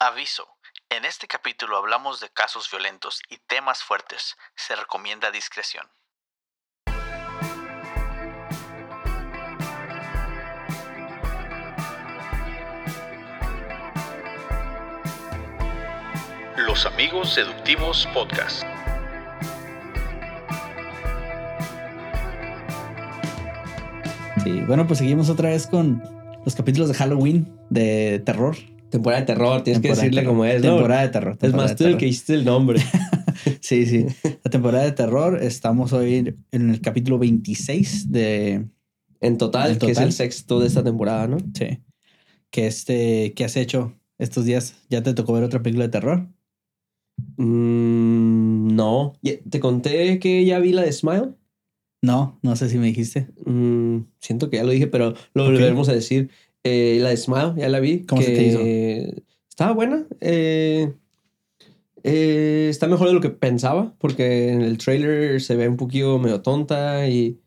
[0.00, 0.46] Aviso.
[0.90, 4.36] En este capítulo hablamos de casos violentos y temas fuertes.
[4.54, 5.84] Se recomienda discreción.
[16.58, 18.62] Los Amigos Seductivos Podcast.
[24.44, 26.00] Sí, bueno, pues seguimos otra vez con
[26.44, 28.56] los capítulos de Halloween de terror.
[28.90, 30.74] Temporada de terror, tienes Temporada que decirle como es, ¿no?
[30.76, 31.32] Temporada de terror.
[31.34, 32.80] Es temporada más, de tú el que hiciste el nombre.
[33.60, 34.04] Sí, sí.
[34.42, 35.38] La temporada de terror.
[35.40, 38.66] Estamos hoy en el capítulo 26 de.
[39.20, 40.08] En total, En que es total.
[40.08, 41.38] el sexto de esta temporada, ¿no?
[41.54, 41.78] Sí.
[42.50, 43.32] Que este.
[43.34, 44.74] ¿Qué has hecho estos días?
[44.90, 46.26] ¿Ya te tocó ver otra película de terror?
[47.36, 49.14] Mm, no.
[49.22, 51.34] ¿Te conté que ya vi la de Smile?
[52.02, 53.28] No, no sé si me dijiste.
[53.44, 55.50] Mm, siento que ya lo dije, pero lo Ok.
[55.50, 56.30] volveremos a decir.
[56.64, 58.04] Eh, la de Smile, ya la vi.
[58.04, 58.60] ¿Cómo se te hizo?
[59.48, 60.06] Estaba buena.
[60.20, 60.92] Eh,
[62.04, 66.18] eh, está mejor de lo que pensaba, porque en el trailer se ve un poquito
[66.18, 67.40] medio tonta y,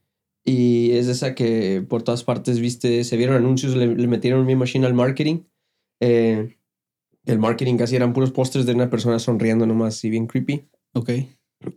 [0.44, 4.56] y es esa que por todas partes, viste, se vieron anuncios, le, le metieron mi
[4.56, 5.44] machine al marketing.
[6.00, 6.58] Eh,
[7.26, 10.68] el marketing casi eran puros pósters de una persona sonriendo nomás y bien creepy.
[10.94, 11.12] Ok.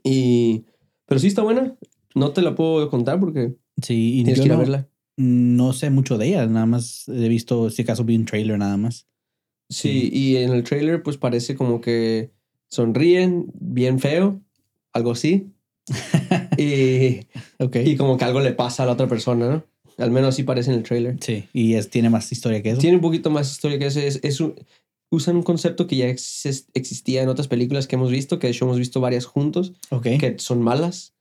[0.03, 0.65] Y,
[1.07, 1.77] pero sí está buena.
[2.15, 4.89] No te la puedo contar porque Sí, y tienes que ir a no, verla.
[5.17, 6.47] No sé mucho de ella.
[6.47, 9.07] Nada más he visto, si acaso vi un trailer nada más.
[9.71, 12.31] Sí, y en el trailer pues parece como que
[12.69, 14.41] sonríen bien feo,
[14.93, 15.49] algo así.
[16.59, 17.21] y,
[17.59, 17.77] Ok.
[17.85, 19.65] y como que algo le pasa a la otra persona, ¿no?
[20.03, 21.17] Al menos así parece en el trailer.
[21.21, 22.81] Sí, y es, tiene más historia que eso.
[22.81, 24.01] Tiene un poquito más historia que eso.
[24.01, 24.55] Es, es un-
[25.11, 28.53] usan un concepto que ya exis- existía en otras películas que hemos visto, que de
[28.53, 31.14] hecho hemos visto varias juntos, que son malas,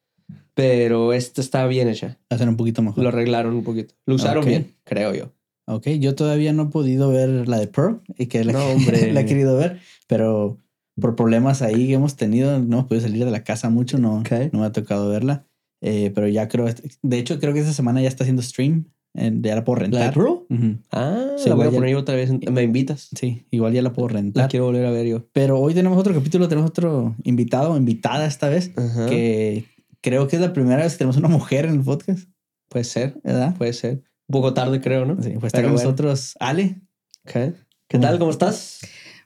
[0.53, 2.17] pero esta está bien hecha.
[2.29, 3.03] Hacen un poquito mejor.
[3.03, 3.95] Lo arreglaron un poquito.
[4.05, 4.49] Lo usaron Ok.
[4.49, 5.31] bien, creo yo.
[5.65, 9.13] Ok, yo todavía no he podido ver la de Pearl y que la, No, hombre.
[9.13, 10.57] la he querido ver, pero
[10.99, 14.19] por problemas ahí que hemos tenido, no hemos podido salir de la casa mucho, no,
[14.19, 14.31] Ok.
[14.51, 15.45] no me ha tocado verla.
[15.81, 16.65] Eh, pero ya creo,
[17.01, 19.91] de hecho, creo que esta semana ya está haciendo stream, ya la puedo ¿La de
[19.91, 20.13] rentar.
[20.13, 20.27] Pearl?
[20.49, 20.77] Ujú.
[20.91, 22.31] Ah, Sí, la voy a poner yo otra vez.
[22.51, 23.09] Me invitas.
[23.17, 24.49] Sí, igual ya la puedo La rentar.
[24.49, 25.25] quiero volver a ver yo.
[25.33, 29.05] Pero hoy tenemos otro capítulo, tenemos otro invitado, invitada esta vez, Ajá.
[29.07, 29.65] que
[30.03, 32.27] creo que es la primera vez que tenemos una mujer en el podcast,
[32.69, 33.55] Puede ser, ¿verdad?
[33.55, 34.03] puede ser.
[34.27, 35.15] Un poco tarde, creo, ¿no?
[35.21, 35.89] Sí, pues está Pero con bueno.
[35.89, 36.81] nosotros Ale.
[37.25, 37.55] Ok.
[37.87, 38.17] ¿Qué tal?
[38.19, 38.79] ¿Cómo estás?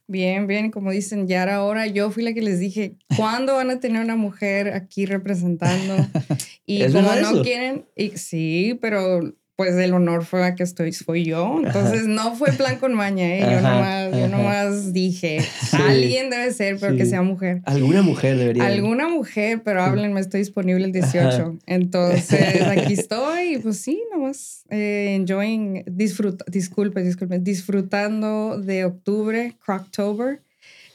[0.08, 1.88] Bien, bien, como dicen, ya era hora.
[1.88, 5.96] Yo fui la que les dije, ¿cuándo van a tener una mujer aquí representando?
[6.70, 7.44] Y ¿Es como no eso?
[7.44, 11.60] quieren, y, sí, pero pues el honor fue a que estoy, soy yo.
[11.66, 13.40] Entonces no fue plan con maña, ¿eh?
[13.42, 15.40] Yo, Ajá, nomás, yo nomás dije,
[15.74, 17.62] alguien debe ser, pero que sea mujer.
[17.66, 18.68] Alguna mujer debería.
[18.68, 21.58] Alguna mujer, pero háblenme, estoy disponible el 18.
[21.66, 30.44] Entonces, aquí estoy, pues sí, nomás eh, enjoying, disfruta, disculpe, disculpe, disfrutando de octubre, Croctober.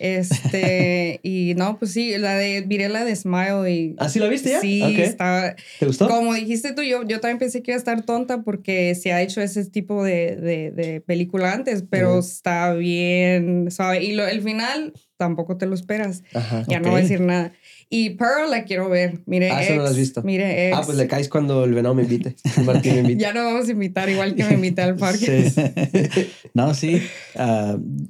[0.03, 4.27] Este, y no, pues sí, la de, miré la de Smile y ¿Ah, sí la
[4.29, 4.61] viste ya?
[4.61, 4.99] sí, Ok.
[4.99, 6.09] estaba, ¿Te gustó?
[6.09, 9.23] como dijiste tú, yo, yo también pensé que iba a estar tonta porque se ha
[9.23, 14.03] hecho ese tipo de, de, de película antes, pero está bien, ¿sabe?
[14.03, 16.23] Y lo, el final tampoco te lo esperas.
[16.35, 16.65] Ajá.
[16.69, 16.91] Ya no Ok.
[16.93, 17.53] voy a decir nada.
[17.89, 19.21] Y Pearl la quiero ver.
[19.27, 20.23] Mire, Ah, esa no la has visto.
[20.23, 20.77] Mire, ex.
[20.77, 22.35] Ah, pues le caes cuando el venado me invite.
[22.65, 23.19] Martín me invite.
[23.23, 25.51] Ya no vamos a invitar, igual que me invité al parque.
[25.51, 26.27] Sí.
[26.55, 27.03] no, sí.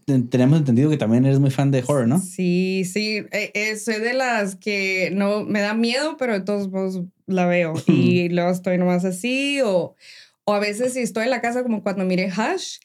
[0.06, 2.18] ten- tenemos entendido que también eres muy fan de horror, ¿no?
[2.20, 3.24] Sí, sí.
[3.32, 7.46] eh, eh, soy de las que no me da miedo, pero de todos modos la
[7.46, 7.74] veo.
[7.88, 9.60] y luego estoy nomás así.
[9.64, 9.96] O,
[10.44, 12.78] o a veces si estoy en la casa, como cuando miré Hush.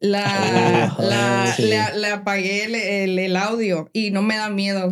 [0.00, 1.68] La, Oh, la, sí.
[1.68, 4.88] la- le apagué el, el- el audio y no me da miedo.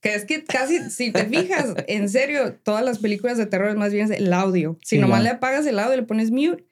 [0.00, 3.76] Que es que casi, si te fijas, en serio, todas las películas de terror es
[3.76, 4.78] más bien el audio.
[4.82, 6.64] Si Sí, nomás le apagas el audio y le pones mute,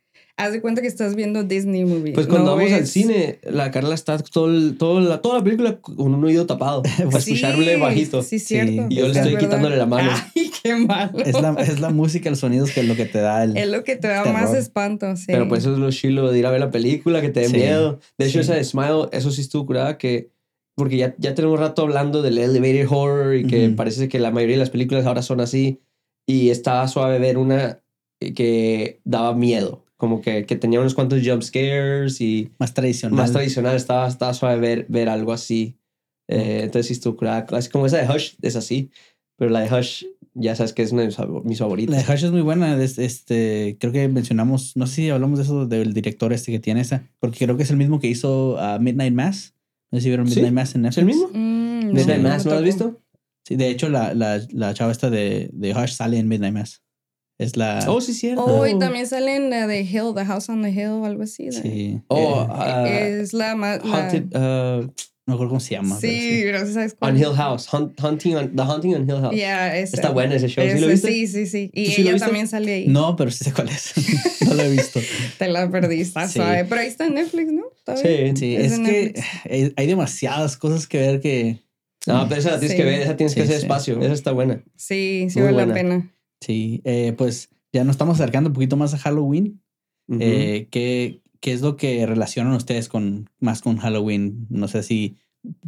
[0.45, 2.13] haz de cuenta que estás viendo Disney movie.
[2.13, 5.39] Pues cuando No vamos al es- cine, la Carla está todo el- todo la, toda
[5.39, 6.83] la película con un oído tapado.
[6.99, 8.23] Para Sí, escucharle bajito.
[8.23, 8.47] Sí, Sí.
[8.47, 8.87] cierto.
[8.89, 9.47] Y yo le Es estoy verdad.
[9.49, 10.11] quitándole la mano.
[10.37, 11.19] Ay, qué malo.
[11.19, 13.57] Es la, es la música, los sonidos que es lo que te da el...
[13.57, 14.41] Es lo que te da Terror.
[14.41, 15.25] más espanto, sí.
[15.29, 17.49] Pero pues eso es lo chilo de ir a ver la película, que te dé
[17.49, 18.01] Sí, miedo.
[18.19, 18.41] De hecho, sí.
[18.41, 20.31] esa de Smile, eso sí estuvo curada que...
[20.77, 23.77] Porque ya, ya tenemos rato hablando del elevator horror y que Ujú.
[23.77, 25.81] parece que la mayoría de las películas ahora son así.
[26.27, 27.81] Y estaba suave ver una
[28.35, 29.85] que daba miedo.
[30.01, 33.17] Como que, que tenía unos cuantos jump scares y más tradicional.
[33.19, 33.77] más tradicional.
[33.77, 35.77] Estaba, estaba suave ver, ver algo así.
[36.27, 37.11] Eh, entonces sí.
[37.53, 38.91] Así como esa de Hush es así.
[39.37, 40.05] Pero la de Hush
[40.35, 42.07] ya sabes que es una de mis favor- mis La favoritas.
[42.07, 42.83] de Hush es muy buena.
[42.83, 46.61] es- Este, creo que mencionamos, no sé si hablamos de eso del director este que
[46.61, 49.55] tiene esa, porque creo que es el mismo que hizo a Midnight Mass.
[49.93, 50.37] No sé si vieron ¿Sí?
[50.37, 50.99] Midnight Mass en ¿Es Netflix.
[50.99, 51.29] el mismo?
[51.35, 53.01] Mm, Midnight no Mass, ¿no lo has visto?
[53.47, 56.83] Sí, de hecho, la, la, la chava esta de, de Hush sale en Midnight Mass.
[57.41, 57.83] Es la.
[57.89, 58.45] Oh, sí, cierto.
[58.45, 61.23] Oh, y también sale en la de Hill, The House on the Hill o algo
[61.23, 61.47] así.
[61.47, 62.01] de- sí.
[62.09, 63.83] Oh, Eh, ah, es la más.
[63.85, 64.93] la- Haunted, uh,
[65.27, 65.97] No recuerdo cómo se llama.
[66.01, 67.13] Sí, pero sí sabes cuál.
[67.13, 67.69] On Hill House.
[67.73, 69.35] Hunt- hunting on, the Hunting on Hill House.
[69.35, 69.95] Yeah, ese.
[69.97, 70.65] Está bueno ese show.
[70.65, 71.09] ¿Sí lo Ese, viste?
[71.09, 71.71] Sí, sí, sí.
[71.73, 72.27] Y ¿Tú sí ella viste?
[72.27, 72.87] también sale ahí.
[72.89, 73.93] No, pero sí sé cuál es.
[74.47, 75.01] no lo he visto.
[75.39, 76.33] Te la perdiste, Sí.
[76.35, 76.65] suave.
[76.65, 77.63] Pero ahí está en Netflix, ¿no?
[77.85, 78.27] ¿Todavía?
[78.31, 78.33] Sí.
[78.37, 79.73] Sí, Es es, que Netflix.
[79.77, 81.61] hay, demasiadas cosas que ver que
[82.07, 82.83] No, pero esa la tienes Sí.
[82.83, 83.01] que ver.
[83.03, 83.63] Esa tienes que Sí, hacer sí.
[83.67, 84.01] espacio.
[84.03, 84.63] Esa está buena.
[84.77, 85.67] Sí, sí Muy vale buena.
[85.69, 86.11] la pena.
[86.41, 89.61] Sí, eh, pues ya nos estamos acercando un poquito más a Halloween.
[90.19, 94.47] Eh, ¿qué, qué es lo que relacionan ustedes con más con Halloween?
[94.51, 95.17] No sé si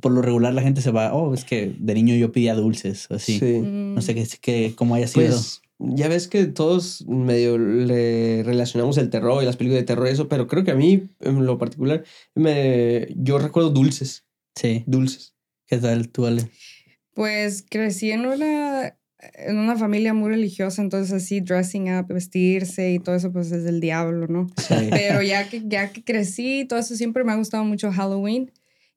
[0.01, 3.09] por lo regular la gente se va, oh, es que de niño yo pedía dulces
[3.11, 3.39] o así.
[3.39, 3.59] Sí.
[3.59, 3.95] Mm.
[3.95, 5.29] No sé qué, qué, cómo haya sido.
[5.29, 10.09] Pues ya ves que todos medio le relacionamos el terror y las películas de terror
[10.09, 12.05] y eso, pero creo que a mí, en lo particular,
[12.35, 14.25] me, yo recuerdo dulces.
[14.57, 14.85] sí.
[14.87, 15.35] Dulces.
[15.67, 16.51] ¿Qué tal tú, Ale?
[17.15, 18.99] Pues crecí en una,
[19.35, 23.65] en una familia muy religiosa, entonces así dressing up, vestirse y todo eso pues es
[23.65, 24.49] del diablo, ¿no?
[24.57, 24.89] Sí.
[24.91, 28.51] Pero ya que, ya que crecí, todo eso siempre me ha gustado mucho Halloween.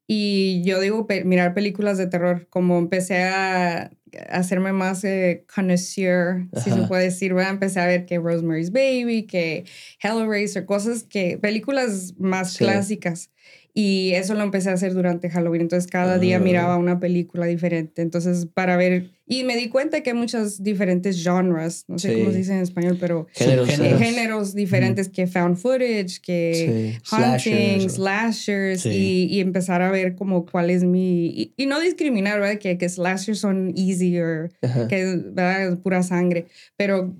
[0.07, 3.89] Y yo digo, pe- mirar películas de terror, como empecé a
[4.29, 6.87] hacerme más eh, connoisseur, si se Ajá.
[6.87, 7.53] puede decir, ¿verdad?
[7.53, 9.65] Empecé a ver que Rosemary's Baby, que
[10.01, 12.59] Hellraiser, cosas que, películas más Sí.
[12.65, 13.31] clásicas.
[13.73, 15.61] Y eso lo empecé a hacer durante Halloween.
[15.63, 16.39] Entonces cada día Ah.
[16.39, 18.01] miraba una película diferente.
[18.03, 22.19] Entonces para ver, y me di cuenta que hay muchas diferentes genres, no sé Sí.
[22.19, 23.69] cómo se dice en español, pero Géneros.
[23.71, 23.99] Subgéneros.
[24.01, 27.15] géneros diferentes que found footage, que Sí.
[27.15, 28.81] hunting, Slashers.
[28.81, 28.89] Sí.
[28.89, 31.27] y, y empezar a ver como cuál es mi...
[31.27, 32.59] Y, y no discriminar, ¿verdad?
[32.59, 34.87] Que, que slashers son easier, Ajá.
[34.87, 35.69] que ¿verdad?
[35.69, 36.45] es pura sangre.
[36.77, 37.15] Pero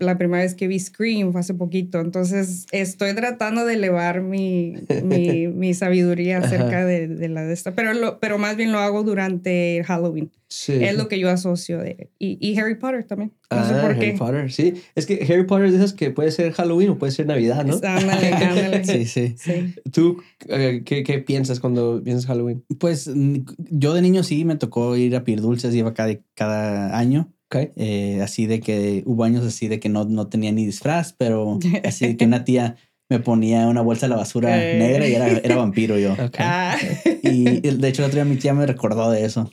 [0.00, 4.74] la primera vez que vi Scream fue hace poquito, entonces estoy tratando de elevar mi,
[5.04, 8.78] mi, mi sabiduría acerca de, de la de esta, pero, lo, pero más bien lo
[8.78, 10.30] hago durante Halloween.
[10.52, 10.72] Sí.
[10.82, 12.10] Es lo que yo asocio de...
[12.18, 13.32] Y, y Harry Potter también.
[13.52, 14.12] No sé Ah, por Harry qué.
[14.18, 14.74] Potter, sí.
[14.96, 17.64] Es que Harry Potter es de esas que puede ser Halloween o puede ser Navidad,
[17.64, 17.74] ¿no?
[17.76, 18.84] Ándale, ándale.
[18.84, 19.36] Sí, sí.
[19.38, 19.74] Sí.
[19.92, 22.64] ¿Tú eh, ¿qué, qué piensas cuando piensas Halloween?
[22.80, 27.32] Pues yo de niño sí me tocó ir a pedir dulces, iba cada, cada año.
[27.52, 27.70] Ok.
[27.76, 31.58] Eh, así de que hubo años así de que no, no tenía ni disfraz, pero
[31.84, 32.74] así de que una tía
[33.08, 34.78] me ponía una bolsa de la basura Eh.
[34.78, 36.12] negra y era, era vampiro yo.
[36.14, 36.36] Ok.
[36.40, 36.76] Ah.
[37.22, 39.48] Y de hecho el otro día mi tía me recordó de eso.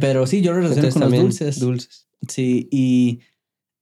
[0.00, 1.60] Pero sí, yo lo relaciono Entonces con los dulces.
[1.60, 2.06] Dulces.
[2.28, 3.20] Sí, y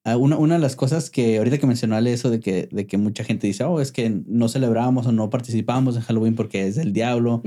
[0.05, 2.96] ah, una, una de las cosas que ahorita que mencionale eso de que, de que
[2.99, 6.76] mucha gente dice, oh, es que no celebramos o no participamos en Halloween porque es
[6.76, 7.43] del diablo.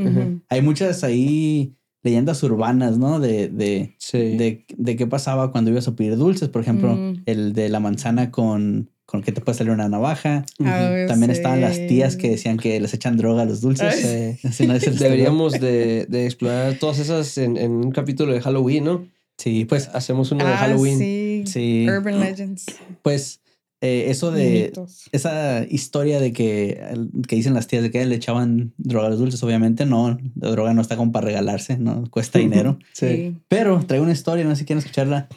[0.50, 1.74] Hay muchas ahí
[2.04, 3.20] leyendas urbanas, ¿no?
[3.20, 4.18] De, de, Sí.
[4.18, 6.48] de, de qué pasaba cuando ibas a pedir dulces.
[6.50, 7.24] Por ejemplo, Mm.
[7.26, 10.46] el de la manzana con, con que te puede salir una navaja.
[10.64, 11.06] Ah.
[11.08, 11.38] También sí.
[11.38, 14.38] estaban las tías que decían que les echan droga a los dulces.
[14.68, 18.84] No es el Deberíamos de, de explorar todas esas en, en un capítulo de Halloween,
[18.84, 19.08] ¿no?
[19.38, 21.00] Sí, pues, Hacemos uno de Ah, Halloween.
[21.00, 21.44] Sí.
[21.48, 21.88] sí.
[21.90, 22.66] Urban Legends.
[23.02, 23.40] Pues
[23.80, 25.08] eh, eso de Mitos.
[25.12, 26.82] esa historia de que,
[27.28, 30.50] que dicen las tías de que le echaban droga a los dulces, obviamente no, la
[30.50, 32.80] droga no está como para regalarse, no cuesta dinero.
[32.94, 33.38] Sí.
[33.48, 35.28] Pero traigo una historia, no sé si quieren escucharla,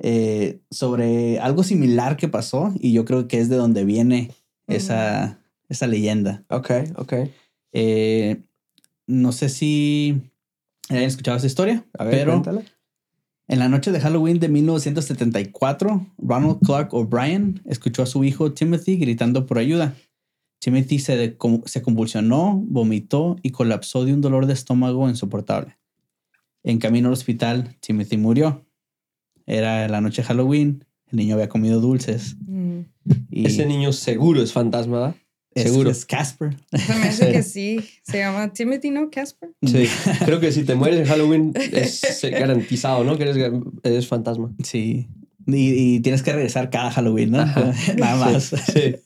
[0.00, 4.30] eh, sobre algo similar que pasó y yo creo que es de donde viene
[4.66, 6.44] esa, esa leyenda.
[6.48, 7.14] Ok, ok.
[7.72, 8.42] Eh,
[9.06, 10.22] no sé si
[10.88, 12.42] hayan escuchado esa historia, A ver, pero
[13.48, 18.98] en la noche de Halloween de 1974, Ronald Clark O'Brien escuchó a su hijo Timothy
[18.98, 19.94] gritando por ayuda.
[20.60, 25.78] Timothy se, se convulsionó, vomitó y colapsó de un dolor de estómago insoportable.
[26.62, 28.67] En camino al hospital, Timothy murió.
[29.48, 32.80] Era la noche de Halloween, el niño había comido dulces Mm.
[33.30, 35.14] y Ese niño seguro es fantasma, ¿verdad?
[35.54, 35.90] es, seguro.
[35.90, 36.56] es Casper.
[36.70, 37.80] Se me hace que sí.
[38.02, 39.10] Se llama Timothy, ¿no?
[39.10, 39.50] Casper.
[39.62, 39.88] Sí.
[40.24, 43.16] Creo que si te mueres en Halloween es garantizado, ¿no?
[43.16, 43.52] Que eres,
[43.82, 44.52] eres fantasma.
[44.62, 45.08] Sí.
[45.46, 47.40] Y, y tienes que regresar cada Halloween, ¿no?
[47.40, 47.72] Ajá.
[47.96, 48.52] Nada más.
[48.72, 48.96] Sí.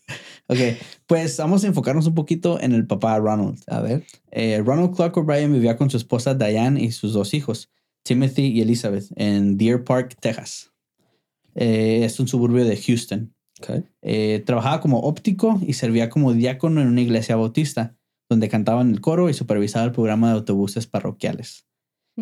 [0.49, 0.59] Ok,
[1.07, 3.61] pues vamos a enfocarnos un poquito en el papá Ronald.
[3.69, 4.05] A ver.
[4.33, 7.71] Eh, Ronald Clark O'Brien vivía con su esposa Diane y sus dos hijos,
[8.05, 10.73] Timothy y Elizabeth, en Deer Park, Texas.
[11.55, 13.35] Eh, es un suburbio de Houston.
[13.61, 13.85] Ok.
[14.03, 17.95] Eh, trabajaba como óptico y servía como diácono en una iglesia bautista,
[18.29, 21.67] donde cantaba en el coro y supervisaba el programa de autobuses parroquiales.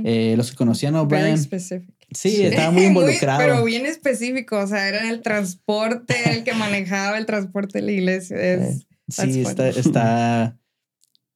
[0.04, 3.40] Eh, los que conocían a O'Brien, sí, estaba muy involucrado.
[3.40, 4.58] pero bien específico.
[4.58, 8.36] O sea, era el transporte, el que manejaba el transporte de la iglesia.
[8.36, 9.64] Es, Sí, funny.
[9.76, 10.56] está,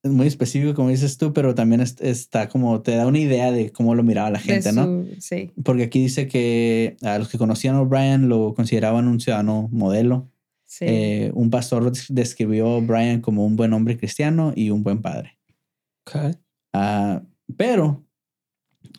[0.05, 3.51] está muy específico, como dices tú, pero también es- está como te da una idea
[3.53, 4.85] de cómo lo miraba la gente, ¿no?
[4.85, 5.51] su- Sí.
[5.65, 10.29] Porque aquí dice que a los que conocían a O'Brien lo consideraban un ciudadano modelo.
[10.67, 10.85] Sí.
[10.89, 15.01] Eh, un pastor des- describió a O'Brien como un buen hombre cristiano y un buen
[15.01, 15.39] padre.
[16.07, 16.37] Ok.
[16.75, 17.23] Ah,
[17.57, 18.05] pero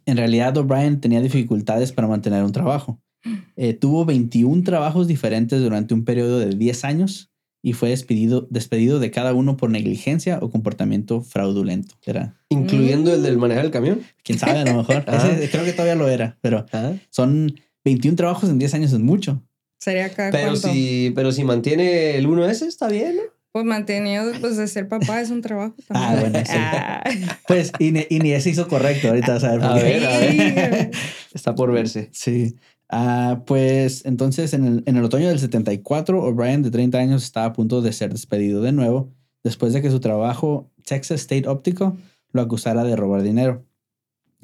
[0.06, 3.00] en realidad O'Brien tenía dificultades para mantener un trabajo.
[3.58, 7.32] Eh, tuvo 21 trabajos diferentes durante un periodo de 10 años
[7.68, 11.96] y fue despedido, despedido de cada uno por negligencia o comportamiento fraudulento.
[12.06, 14.02] Era, Incluyendo el del manejar el camión.
[14.24, 15.04] quién sabe, a lo mejor.
[15.08, 15.30] Ah.
[15.36, 16.94] Ese creo que todavía lo era, pero Ah.
[17.10, 19.42] son 21 trabajos en 10 años, es mucho.
[19.80, 20.68] Sería cada Pero cuánto.
[20.72, 23.22] si, pero si mantiene el 1S, está bien, ¿no?
[23.52, 26.10] Pues mantenido, pues de ser papá es un trabajo también.
[26.12, 26.52] Ah, bueno, sí.
[26.56, 27.04] Ah.
[27.48, 29.84] Pues, y, ni- y ni ese hizo correcto, ahorita vas a ver por A qué.
[29.84, 30.92] ver, a ver.
[31.34, 32.10] Está por verse.
[32.12, 32.56] Sí.
[32.98, 37.48] Ah, pues entonces en el, en el otoño del 74, O'Brien de 30 años estaba
[37.48, 41.98] a punto de ser despedido de nuevo después de que su trabajo, Texas State Óptico,
[42.32, 43.66] lo acusara de robar dinero.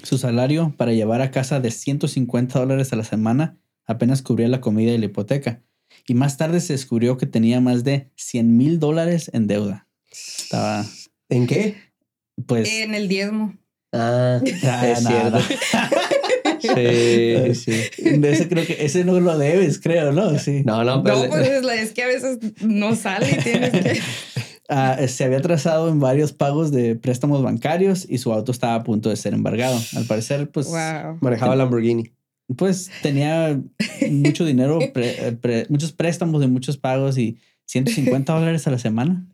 [0.04, 4.60] Su salario para llevar a casa de 150 dólares a la semana apenas cubría la
[4.60, 5.64] comida y la hipoteca.
[6.06, 9.88] Y más tarde se descubrió que tenía más de 100 mil dólares en deuda.
[10.12, 10.86] Estaba,
[11.30, 11.78] ¿En qué?
[12.48, 12.70] pues...
[12.70, 13.58] En el diezmo.
[13.94, 15.40] Ah, ah, es cierto.
[16.62, 17.72] Sí, sí.
[18.24, 20.38] Ese creo que ese no lo debes, creo, ¿no?
[20.40, 20.64] Sí.
[20.66, 21.24] No, no, pero.
[21.24, 24.00] No, pues es, la- es que a veces no sale y tienes que.
[24.74, 28.84] Ah, se había atrasado en varios pagos de préstamos bancarios y su auto estaba a
[28.84, 29.78] punto de ser embargado.
[29.98, 31.18] Al parecer, pues, Wow.
[31.20, 32.14] manejaba Lamborghini.
[32.56, 33.60] pues tenía
[34.10, 39.26] mucho dinero, pre- pre- muchos préstamos de muchos pagos y 150 dólares a la semana.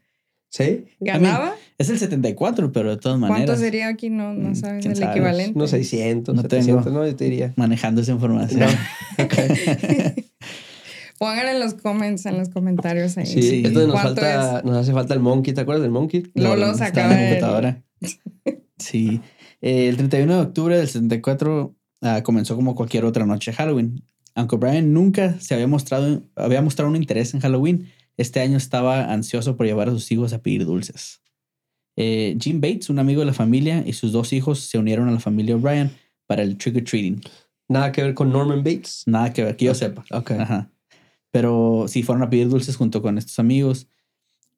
[0.50, 0.86] ¿Sí?
[1.00, 1.54] ¿Ganaba?
[1.80, 4.10] Es el 74, pero de todas maneras, ¿Cuánto sería aquí?
[4.10, 5.12] No, no Mm, sabes el sabe.
[5.12, 5.54] equivalente.
[5.56, 6.98] Unos 600, No 700, tengo.
[7.00, 7.06] ¿no?
[7.06, 7.54] Yo te diría.
[7.56, 8.62] manejando esa información.
[8.62, 8.68] No.
[11.20, 13.26] Pongan en los comments, en los comentarios ahí.
[13.26, 13.56] Sí, Sí.
[13.66, 16.24] entonces nos ¿Cuánto falta, nos hace falta el monkey, ¿te acuerdas del monkey?
[16.36, 17.84] Lo- lo está sacaba en la computadora.
[18.80, 19.22] Sí.
[19.64, 24.04] Eh, el 31 de octubre del 74 ah, comenzó como cualquier otra noche de Halloween.
[24.36, 29.12] Aunque Brian nunca se había mostrado, había mostrado un interés en Halloween, este año estaba
[29.12, 31.22] ansioso por llevar a sus hijos a pedir dulces.
[31.98, 35.12] Eh, Jim Bates, un amigo de la familia, y sus dos hijos se unieron a
[35.12, 35.92] la familia O'Brien
[36.28, 37.22] para el trick or treating.
[37.68, 39.04] Nada que ver con Norman Bates.
[39.08, 40.06] Nada que ver, que yo sepa.
[40.12, 40.32] Ok.
[40.32, 40.72] Ajá.
[41.32, 43.88] Pero sí fueron a pedir dulces junto con estos amigos.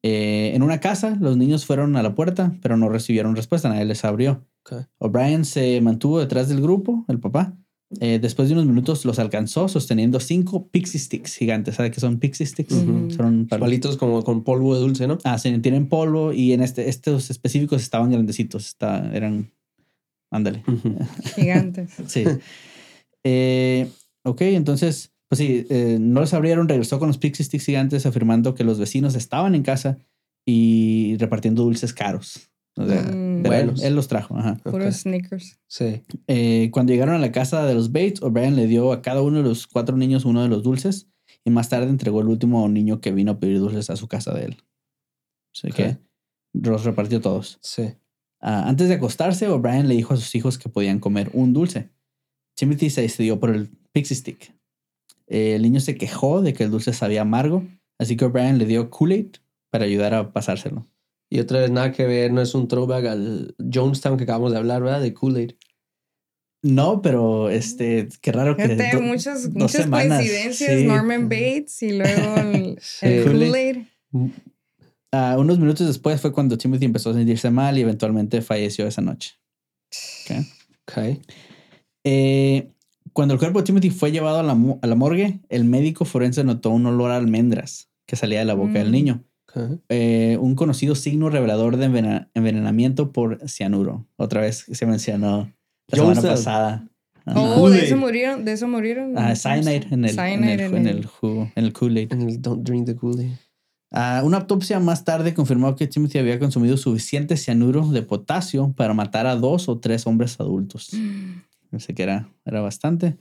[0.02, 3.84] Eh, en una casa, los niños fueron a la puerta, pero no recibieron respuesta, nadie
[3.84, 4.46] les abrió.
[4.98, 7.56] O'Brien se mantuvo detrás del grupo, el papá.
[7.98, 11.74] Eh, después de unos minutos los alcanzó sosteniendo cinco pixie sticks gigantes.
[11.74, 12.72] ¿Sabe qué son pixie sticks?
[12.72, 15.18] Son pal- Palitos como con polvo de dulce, ¿no?
[15.24, 18.66] Ah, sí, tienen polvo y en este, estos específicos estaban grandecitos.
[18.68, 19.50] Está, eran.
[20.30, 20.62] Ándale.
[21.34, 21.90] Gigantes.
[22.06, 22.22] Sí.
[23.24, 23.88] Eh,
[24.24, 28.54] ok, entonces, pues sí, eh, no les abrieron, regresó con los Pixie Sticks gigantes afirmando
[28.54, 29.98] que los vecinos estaban en casa
[30.46, 32.50] y repartiendo dulces caros.
[32.76, 33.29] O sea, Mm.
[33.52, 34.36] Él, los trajo.
[34.36, 34.56] Ajá.
[34.64, 35.58] Puros sneakers.
[35.66, 36.02] Sí.
[36.26, 39.38] Eh, cuando llegaron a la casa de los Bates, O'Brien le dio a cada uno
[39.38, 41.08] de los cuatro niños uno de los dulces
[41.44, 44.32] y más tarde entregó el último niño que vino a pedir dulces a su casa
[44.34, 44.56] de él.
[45.54, 45.98] Así que
[46.52, 47.58] los repartió todos.
[47.62, 47.94] Sí.
[48.40, 51.90] Ah, antes de acostarse, O'Brien le dijo a sus hijos que podían comer un dulce.
[52.56, 54.54] Timothy se decidió por el Pixie Stick.
[55.26, 57.64] Eh, el niño se quejó de que el dulce sabía amargo,
[57.98, 59.36] así que O'Brien le dio Kool-Aid
[59.70, 60.86] para ayudar a pasárselo.
[61.30, 64.58] Y otra vez nada que ver, no es un throwback al Jonestown que acabamos de
[64.58, 65.00] hablar, ¿verdad?
[65.00, 65.52] De Kool-Aid.
[66.62, 68.64] No, pero este, qué raro que.
[68.68, 70.80] Fíjate, do- muchas, dos muchas semanas, coincidencias.
[70.80, 70.86] sí.
[70.86, 73.06] Norman Bates y luego el, Sí.
[73.06, 73.76] el Kool-Aid.
[75.12, 79.00] Ah, unos minutos después fue cuando Timothy empezó a sentirse mal y eventualmente falleció esa
[79.02, 79.34] noche.
[80.28, 80.36] Ok.
[80.88, 80.98] Ok.
[82.04, 82.68] Eh,
[83.12, 86.44] cuando el cuerpo de Timothy fue llevado a la, a la morgue, el médico forense
[86.44, 88.92] notó un olor a almendras que salía de la boca del Mm.
[88.92, 89.24] niño.
[89.88, 94.06] Eh, un conocido signo revelador de envenenamiento por cianuro.
[94.16, 95.52] Otra vez se mencionó
[95.88, 96.86] la semana pasada.
[97.26, 99.16] Oh, de eso murieron, de eso murieron.
[99.18, 102.12] Ah, cyanide en el, en el, en en el- el jugo, en el Kool-Aid.
[102.12, 103.32] En el Don't Drink the Kool-Aid.
[103.92, 108.94] Ah, una autopsia más tarde confirmó que Timothy había consumido suficiente cianuro de potasio para
[108.94, 110.90] matar a dos o tres hombres adultos.
[111.70, 113.16] Pensé que era, era bastante.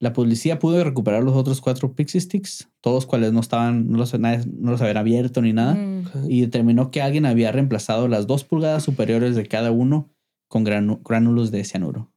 [0.00, 4.14] La policía pudo recuperar los otros cuatro Pixie Sticks, todos cuales no estaban, no los,
[4.18, 6.00] nadie- no los habían abierto ni nada, Mm.
[6.30, 10.08] Y determinó que alguien había reemplazado las dos pulgadas superiores de cada uno
[10.48, 12.10] con gránulos de cianuro.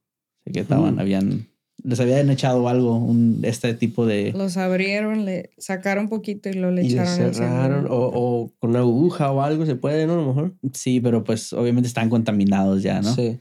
[0.44, 0.98] Así que estaban, Mm.
[0.98, 1.46] habían,
[1.82, 4.32] les habían echado algo, un, este tipo de...
[4.32, 7.20] Los abrieron, le sacaron poquito y lo le Y le echaron.
[7.26, 7.86] el cerraron.
[7.90, 10.14] O, o con una aguja o algo se puede, ¿no?
[10.14, 10.54] A lo mejor.
[10.72, 13.14] Sí, pero pues obviamente están contaminados ya, ¿no?
[13.14, 13.38] Sí.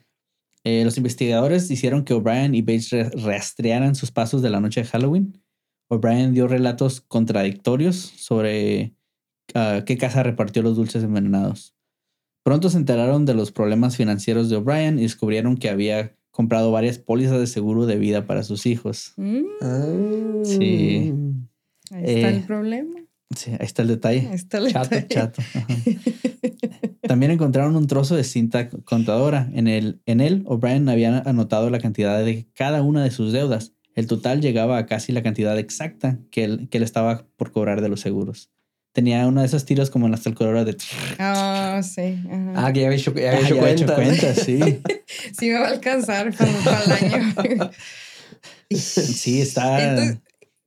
[0.65, 4.81] Eh, los investigadores hicieron que O'Brien y Bates re- rastrearan sus pasos de la noche
[4.81, 5.41] de Halloween.
[5.89, 8.95] O'Brien dio relatos contradictorios sobre
[9.53, 11.75] ah, qué casa repartió los dulces envenenados.
[12.45, 16.97] Pronto se enteraron de los problemas financieros de O'Brien y descubrieron que había comprado varias
[16.97, 19.13] pólizas de seguro de vida para sus hijos.
[19.17, 20.41] Mm, Ah.
[20.43, 21.13] Sí.
[21.91, 23.02] ahí está Eh, el problema.
[23.35, 24.27] Sí, ahí está el detalle.
[24.29, 25.07] Ahí está el chato, detalle.
[25.07, 25.41] Chato.
[27.07, 29.49] También encontraron un trozo de cinta contadora.
[29.53, 33.73] En, el, en él, O'Brien había anotado la cantidad de cada una de sus deudas.
[33.95, 37.81] El total llegaba a casi la cantidad exacta que él, que él estaba por cobrar
[37.81, 38.49] de los seguros.
[38.91, 40.77] tenía uno de esos tiros como en las calculadoras de...
[41.19, 42.17] Ah, sí.
[42.29, 42.53] ajá.
[42.67, 43.95] Ah, que ya había hecho, ya había Ah, hecho ya había hecho cuenta.
[43.95, 44.59] cuenta, sí.
[45.37, 47.71] Sí me va a alcanzar para, para el año.
[48.69, 49.83] Sí, está...
[49.91, 50.17] Entonces,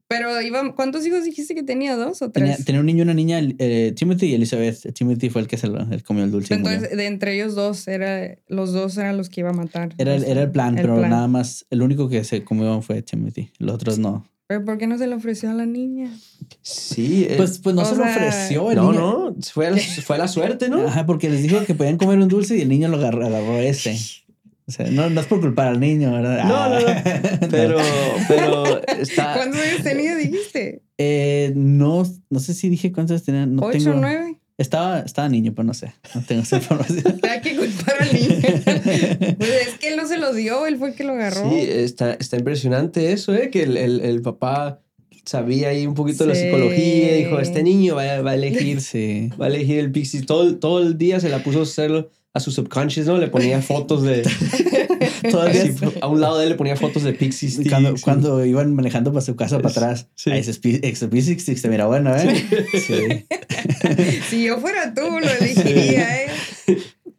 [0.09, 1.97] pero iba, ¿cuántos hijos dijiste que tenía?
[1.97, 2.65] ¿Dos o tres?
[2.65, 4.93] tenía un niño y una niña, eh, Timothy y Elizabeth.
[4.95, 6.55] Timothy fue el que se lo, el comió el dulce.
[6.55, 9.95] Entonces, de entre ellos dos, era, los dos eran los que iba a matar.
[9.99, 11.11] Era, el- era el plan, pero plan.
[11.11, 13.51] nada más, el único que se comió fue Timothy.
[13.59, 14.27] Los otros no.
[14.49, 16.09] ¿Pero por qué no se le ofreció a la niña?
[16.63, 17.27] Sí.
[17.29, 19.01] eh, Pues, pues no o se lo ofreció el no, niño.
[19.31, 19.37] no.
[19.53, 20.87] Fue fue la suerte, ¿no?
[20.87, 23.59] Ajá, porque les dijo que podían comer un dulce y el niño lo agarró, agarró
[23.59, 23.99] ese.
[24.69, 26.45] O sea, no, no es por culpar al niño, ¿verdad?
[26.45, 26.87] No, no, no.
[26.89, 27.39] Ah.
[27.51, 27.79] Pero,
[28.27, 29.33] pero está.
[29.37, 30.83] ¿Cuántos años tenía, dijiste?
[30.99, 33.47] Eh, no, no sé si dije cuántos tenía.
[33.47, 34.39] No ¿Ocho, tengo, nueve?
[34.59, 35.93] Estaba, estaba niño, pero no sé.
[36.15, 37.21] No tengo esa información.
[37.31, 38.37] Hay que culpar al niño.
[39.39, 41.49] Pues es que él no se lo dio, él fue el que lo agarró.
[41.49, 43.51] Sí, está, está impresionante eso, ¿eh?
[43.51, 44.81] Que el, el, el papá
[45.27, 47.15] sabía ahí un poquito de la psicología.
[47.15, 49.31] Dijo, este niño va, va a elegir Sí.
[49.41, 50.23] va a elegir el Pixie.
[50.23, 53.17] Todo, todo el día se la puso a hacerlo a su subconscious, ¿no?
[53.19, 54.23] Le ponía fotos de...
[55.31, 58.03] Todavía así, a un lado de él le ponía fotos de Pixie Sticks.
[58.03, 60.31] cuando, iban manejando para su casa para atrás, Sí.
[60.31, 62.45] a ese Spi- ese P60 se mira bueno, ¿eh?
[62.87, 63.27] Sí.
[64.31, 66.27] Si yo fuera tú, lo elegiría, ¿eh?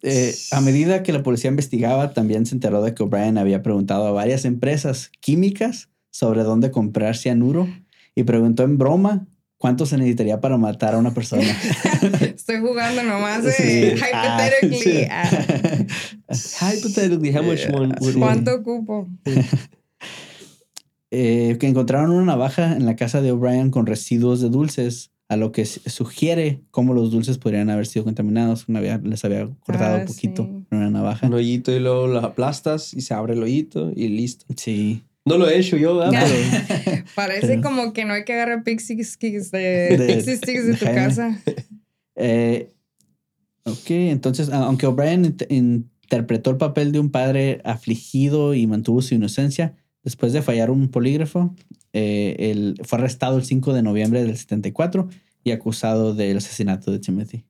[0.03, 4.05] Eh, a medida que la policía investigaba, también se enteró de que O'Brien había preguntado
[4.07, 7.67] a varias empresas químicas sobre dónde comprar cianuro
[8.15, 9.25] y preguntó en broma
[9.57, 11.43] cuánto se necesitaría para matar a una persona.
[12.21, 13.63] Estoy jugando nomás, Sí.
[13.63, 13.95] ¿eh?
[14.13, 14.81] Ah, Hypothetically.
[14.81, 15.07] sí.
[15.09, 15.29] ah,
[16.73, 19.07] Hypothetically, how much one would one- ¿Cuánto ocupo?
[21.09, 25.35] Eh, que encontraron una navaja en la casa de O'Brien con residuos de dulces, a
[25.37, 28.67] lo que sugiere cómo los dulces podrían haber sido contaminados.
[28.69, 30.65] Una había- les había cortado Ah, un poquito sí.
[30.69, 31.27] con una navaja.
[31.27, 34.45] Un hoyito y luego lo aplastas y se abre el hoyito y listo.
[34.55, 35.03] Sí.
[35.27, 36.23] No lo he hecho yo, ¿verdad?
[36.85, 40.63] Pero Parece Pero- como que no hay que agarrar pixie sticks de, De- pixie sticks
[40.65, 41.01] de de tu Jaime.
[41.01, 41.39] casa.
[42.19, 42.71] Eh,
[43.65, 49.03] ok, entonces, a- aunque O'Brien int- interpretó el papel de un padre afligido y mantuvo
[49.03, 51.53] su inocencia, después de fallar un polígrafo,
[51.93, 55.07] eh, él fue arrestado el 5 de noviembre del 74
[55.43, 57.45] y acusado del asesinato de Timothy.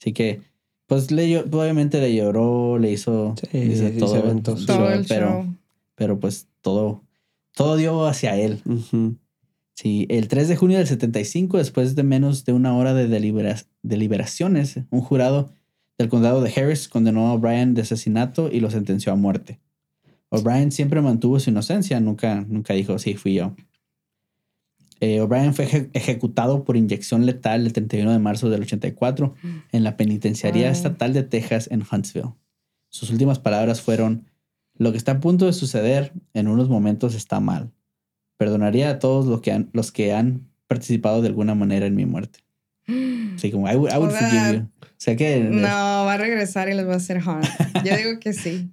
[0.00, 0.40] Así que,
[0.86, 5.54] pues, le, obviamente le lloró, le hizo, Sí, hizo todo, el show, pero,
[5.94, 7.04] pero pues todo,
[7.58, 8.60] todo dio hacia él.
[9.74, 13.64] Sí, el 3 de junio del 75, después de menos de una hora de delibera-
[13.82, 15.52] deliberaciones, un jurado
[15.98, 19.60] del condado de Harris condenó a O'Brien de asesinato y lo sentenció a muerte.
[20.30, 23.54] O'Brien siempre mantuvo su inocencia, nunca, nunca dijo, sí, fui yo.
[25.00, 29.34] Eh, O'Brien fue eje- ejecutado por inyección letal el 31 de marzo del 84
[29.72, 32.34] en la penitenciaría estatal de Texas en Huntsville.
[32.88, 34.24] Sus últimas palabras fueron,
[34.78, 37.72] lo que está a punto de suceder en unos momentos está mal.
[38.36, 42.06] Perdonaría a todos los que han, los que han participado de alguna manera en mi
[42.06, 42.40] muerte.
[43.34, 44.68] Así como, I would, I would O sea, forgive you.
[44.80, 45.40] O sea que...
[45.40, 47.42] No, va a regresar y les va a hacer harm.
[47.84, 48.70] Yo digo que sí.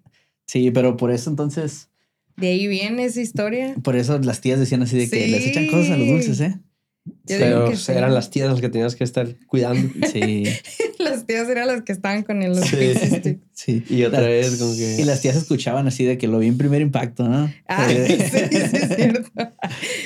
[0.47, 1.89] Sí, pero por eso entonces...
[2.37, 3.75] De ahí viene esa historia.
[3.81, 6.59] Por eso las tías decían así de que les echan cosas a los dulces, ¿eh?
[7.05, 7.91] Yo Pero digo que sí.
[7.91, 9.89] eran las tías las que tenías que estar cuidando.
[10.11, 10.43] Sí,
[10.99, 13.39] Las tías eran las que estaban con el los Sí.
[13.55, 13.83] sí.
[13.89, 14.97] Y otra La- vez como que...
[14.99, 17.51] Y las tías escuchaban así de que lo vi en primer impacto, ¿no?
[17.67, 19.31] Ah, sí, sí, es cierto.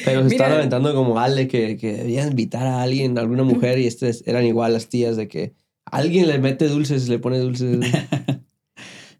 [0.06, 3.78] Pero se estaban aventando como Ale que, que debía invitar a alguien, a alguna mujer,
[3.80, 5.54] y estas eran igual las tías de que
[5.86, 7.80] alguien le mete dulces, le pone dulces.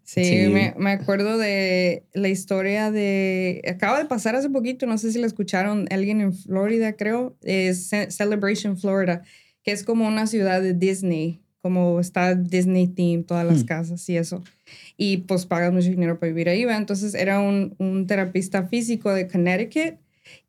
[0.02, 0.48] Sí, Sí.
[0.48, 3.62] Me, me acuerdo de la historia de...
[3.68, 7.88] Acaba de pasar hace poquito, no sé si la escucharon, alguien en Florida, creo, es
[7.90, 9.22] Ce- Celebration, Florida,
[9.62, 13.66] que es como una ciudad de Disney, como está Disney theme, todas las Hmm.
[13.66, 14.42] casas y eso.
[14.96, 16.76] Y pues pagas mucho dinero para vivir ahí, ¿va?
[16.76, 19.96] Entonces era un, un terapista físico de Connecticut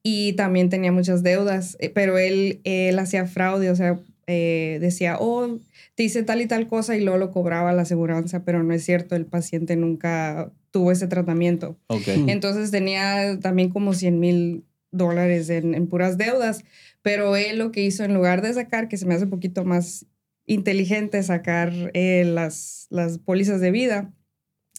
[0.03, 5.17] y también tenía muchas deudas, eh, pero él, él hacía fraude, o sea, eh, decía,
[5.19, 5.57] oh,
[5.95, 8.83] te hice tal y tal cosa y luego lo cobraba la aseguranza, pero no es
[8.83, 11.77] cierto, el paciente nunca tuvo ese tratamiento.
[11.87, 12.07] ok.
[12.27, 16.63] Entonces tenía también como 100 mil dólares en, en puras deudas,
[17.01, 19.65] pero él lo que hizo en lugar de sacar, que se me hace un poquito
[19.65, 20.05] más
[20.53, 24.13] inteligente sacar eh, las, las pólizas de vida,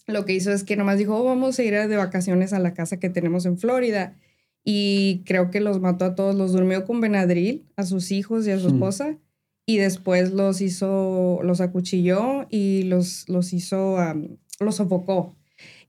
[0.07, 2.75] lo que hizo es que nomás dijo, "Oh, vamos a ir de vacaciones a la
[2.75, 4.17] casa que tenemos en Florida.
[4.65, 8.51] Y creo que los mató a todos, los durmió con Benadryl, a sus hijos y
[8.53, 8.75] a su Mm.
[8.75, 9.19] esposa.
[9.67, 15.37] Y después los hizo, los acuchilló y los, los hizo, am, los sofocó.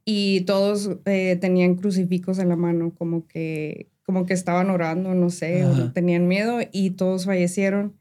[0.05, 5.29] Y todos eh, tenían crucifijos en la mano, como que, como que estaban orando, no
[5.29, 7.93] sé, o tenían miedo y todos fallecieron.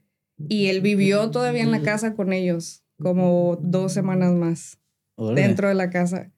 [0.49, 4.79] Y él vivió todavía en la casa con ellos, como dos semanas más
[5.17, 6.31] dentro de la casa.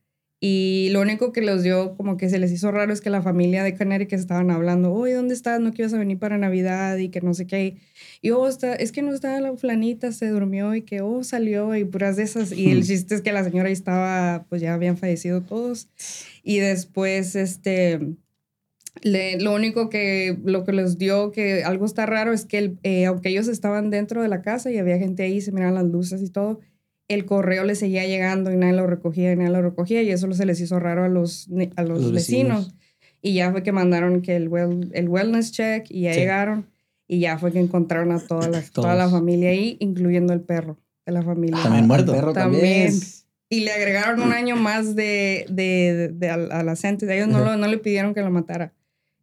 [0.47, 3.21] Y lo único que los dio, como que se les hizo raro, es que la
[3.21, 5.59] familia de Canary que estaban hablando, oye, ¿dónde estás?
[5.59, 7.77] No quieres venir para Navidad y que no sé qué.
[8.21, 11.75] Y, oh, está, es que no estaba la flanita, se durmió y que, oh, salió
[11.75, 12.51] y puras de esas.
[12.51, 15.87] Y el chiste es que la señora ahí estaba, pues ya habían fallecido todos.
[16.43, 18.15] Y después, este,
[19.01, 22.79] le- lo único que, lo que les dio, que algo está raro, es que el-
[22.83, 25.85] eh, aunque ellos estaban dentro de la casa y había gente ahí, se miraban las
[25.85, 26.59] luces y todo,
[27.07, 30.31] el correo les seguía llegando y nadie lo recogía y nadie lo recogía y eso
[30.33, 32.65] se les hizo raro a los, a los, Los vecinos.
[32.67, 32.75] vecinos.
[33.21, 36.19] Y ya fue que mandaron que el, well- el wellness check y ya Sí.
[36.21, 36.67] llegaron
[37.07, 40.77] y ya fue que encontraron a toda la, toda la familia ahí, incluyendo el perro
[41.05, 41.61] de la familia.
[41.61, 42.13] También Ah, muerto.
[42.13, 42.61] el perro También.
[42.87, 43.01] también.
[43.49, 47.15] Y le agregaron un año más de, de, de, de- a, a la sentence.
[47.15, 48.73] Ellos no, lo, no le pidieron que lo matara,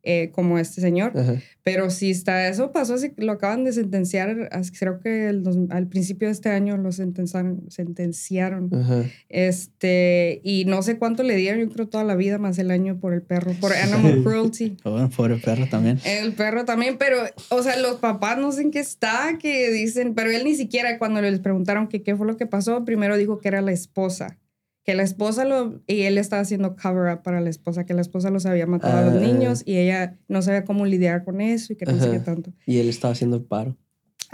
[0.02, 1.12] eh, como este señor.
[1.16, 1.36] Ajá.
[1.64, 6.32] Pero sí está, eso pasó, lo acaban de sentenciar, creo que el al principio de
[6.32, 8.68] este año lo sentenciaron, sentenciaron.
[8.74, 9.04] Ajá.
[9.28, 12.98] Este, y no sé cuánto le dieron, yo creo toda la vida más el año
[12.98, 14.76] por el perro, por animal cruelty.
[14.82, 16.00] Oh, pobre perro también.
[16.04, 17.18] El perro también, pero,
[17.50, 20.98] o sea, los papás no sé en qué está, que dicen, pero él ni siquiera
[20.98, 24.38] cuando les preguntaron que qué fue lo que pasó, primero dijo que era la esposa,
[24.84, 28.00] que la esposa lo, y él estaba haciendo cover up para la esposa, que la
[28.00, 29.26] esposa los había matado a los Ah.
[29.26, 32.12] niños y ella no sabía cómo lidiar con eso y que no sé Ajá.
[32.12, 32.52] qué tanto.
[32.66, 33.76] Y él estaba haciendo el paro.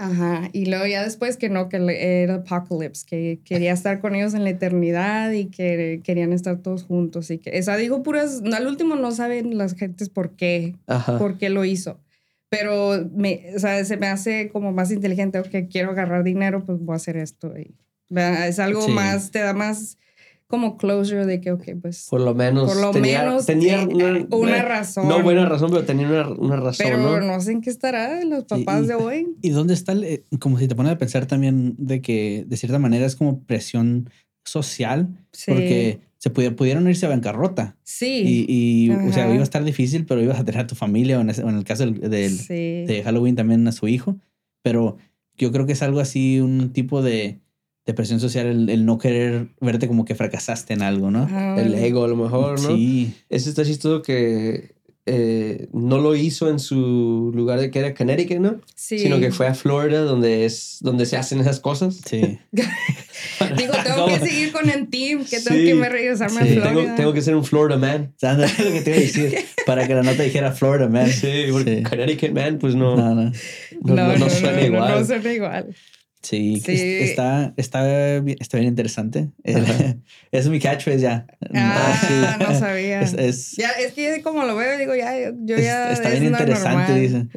[0.01, 1.77] Ajá, y luego ya después que no, que
[2.23, 6.83] era Apocalypse, que quería estar con ellos en la eternidad y que querían estar todos
[6.83, 11.17] juntos y que, esa dijo puras, al último no saben las gentes por qué, Ajá.
[11.19, 11.99] por qué lo hizo.
[12.47, 16.79] Pero me, o sea, se me hace como más inteligente, ok, quiero agarrar dinero, pues
[16.79, 17.53] voy a hacer esto.
[17.59, 17.75] Y,
[18.47, 18.91] es algo Sí.
[18.91, 19.97] más, te da más
[20.49, 22.73] como closure de que, ok, pues Por lo menos.
[22.73, 25.07] por lo tenía, menos tenía eh, una, una razón.
[25.07, 27.21] No buena razón, pero tenía una, una razón, Pero ¿no?
[27.21, 29.27] no sé en qué estará los papás y- de hoy.
[29.43, 32.57] ¿Y dónde está el, eh, como si te pones a pensar también de que de
[32.57, 34.09] cierta manera es como presión
[34.43, 35.09] social?
[35.31, 35.51] Sí.
[35.51, 37.77] Porque se pudi- pudieron irse a bancarrota.
[37.83, 38.45] sí.
[38.49, 41.19] Y, y, o sea, iba a estar difícil, pero ibas a tener a tu familia,
[41.19, 42.85] o en, ese- o en el caso del, del- sí.
[42.87, 44.17] de Halloween también a su hijo.
[44.63, 44.97] Pero
[45.37, 47.39] yo creo que es algo así, un tipo de,
[47.89, 51.23] de presión social, el, el no querer verte como que fracasaste en algo, ¿no?
[51.23, 51.59] Ajá.
[51.59, 52.75] El ego, a lo mejor, ¿no?
[52.75, 54.75] Sí, Ese está chistoso que
[55.07, 58.61] eh, no lo hizo en su lugar de que era Connecticut, ¿no?
[58.75, 58.99] Sí.
[58.99, 61.99] Sino que fue a Florida, donde es donde se hacen esas cosas.
[62.05, 62.37] sí.
[63.57, 65.63] Digo, tengo que seguir con el team, que tengo Sí.
[65.65, 66.49] que irme regresarme Sí.
[66.49, 66.69] a Florida.
[66.83, 68.13] Tengo, tengo que ser un Florida man.
[68.15, 70.51] O sea, no es lo que te iba a decir, para que la nota dijera
[70.51, 71.09] Florida, man.
[71.09, 71.83] Sí, porque Sí.
[71.83, 73.31] Connecticut man, pues no, no, No,
[73.81, 73.95] no.
[73.95, 74.91] no, no suena igual.
[74.99, 75.75] No, suena igual.
[76.21, 76.71] Sí, Sí.
[76.73, 79.29] es- Está, está, bien, está bien interesante.
[80.31, 81.25] Es mi catchphrase ya.
[81.53, 81.97] Ah,
[82.37, 82.43] sí.
[82.43, 83.01] no sabía.
[83.01, 85.91] Es, es- Ya, es que como lo veo, digo, ya, yo es- ya.
[85.91, 87.01] está es bien interesante, normal.
[87.01, 87.27] dice.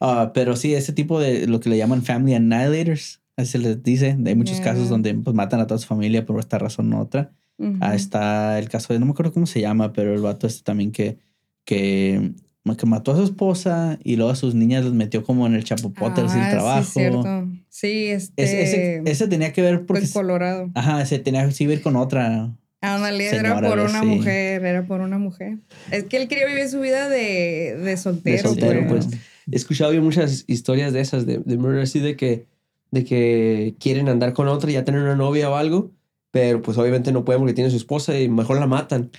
[0.00, 3.82] Ah, pero sí, ese tipo de lo que le llaman family annihilators, así se les
[3.82, 4.16] dice.
[4.24, 7.32] Hay muchos casos donde pues, matan a toda su familia por esta razón u otra.
[7.80, 10.64] Ah, está el caso de, no me acuerdo cómo se llama, pero el vato este
[10.64, 11.18] también que,
[11.64, 12.32] que,
[12.76, 15.62] que mató a su esposa y luego a sus niñas los metió como en el
[15.62, 16.82] chapopote Ah, sin sí, trabajo.
[16.90, 17.48] cierto.
[17.72, 18.42] Sí, este.
[18.42, 20.04] Ese, ese, ese tenía que ver porque...
[20.04, 20.70] en Colorado.
[20.74, 22.54] Ajá, ese tenía que ver con otra.
[22.82, 24.06] Ándale, era por una sí.
[24.06, 25.56] mujer, era por una mujer.
[25.90, 28.36] Es que él quería vivir su vida de, de soltero.
[28.36, 29.06] De soltero, pues.
[29.06, 29.20] pues.
[29.50, 32.44] He escuchado yo muchas historias de esas, de, de murder, así de que,
[32.90, 35.92] de que quieren andar con otra y ya tener una novia o algo,
[36.30, 39.10] pero pues obviamente no pueden porque tiene su esposa y mejor la matan.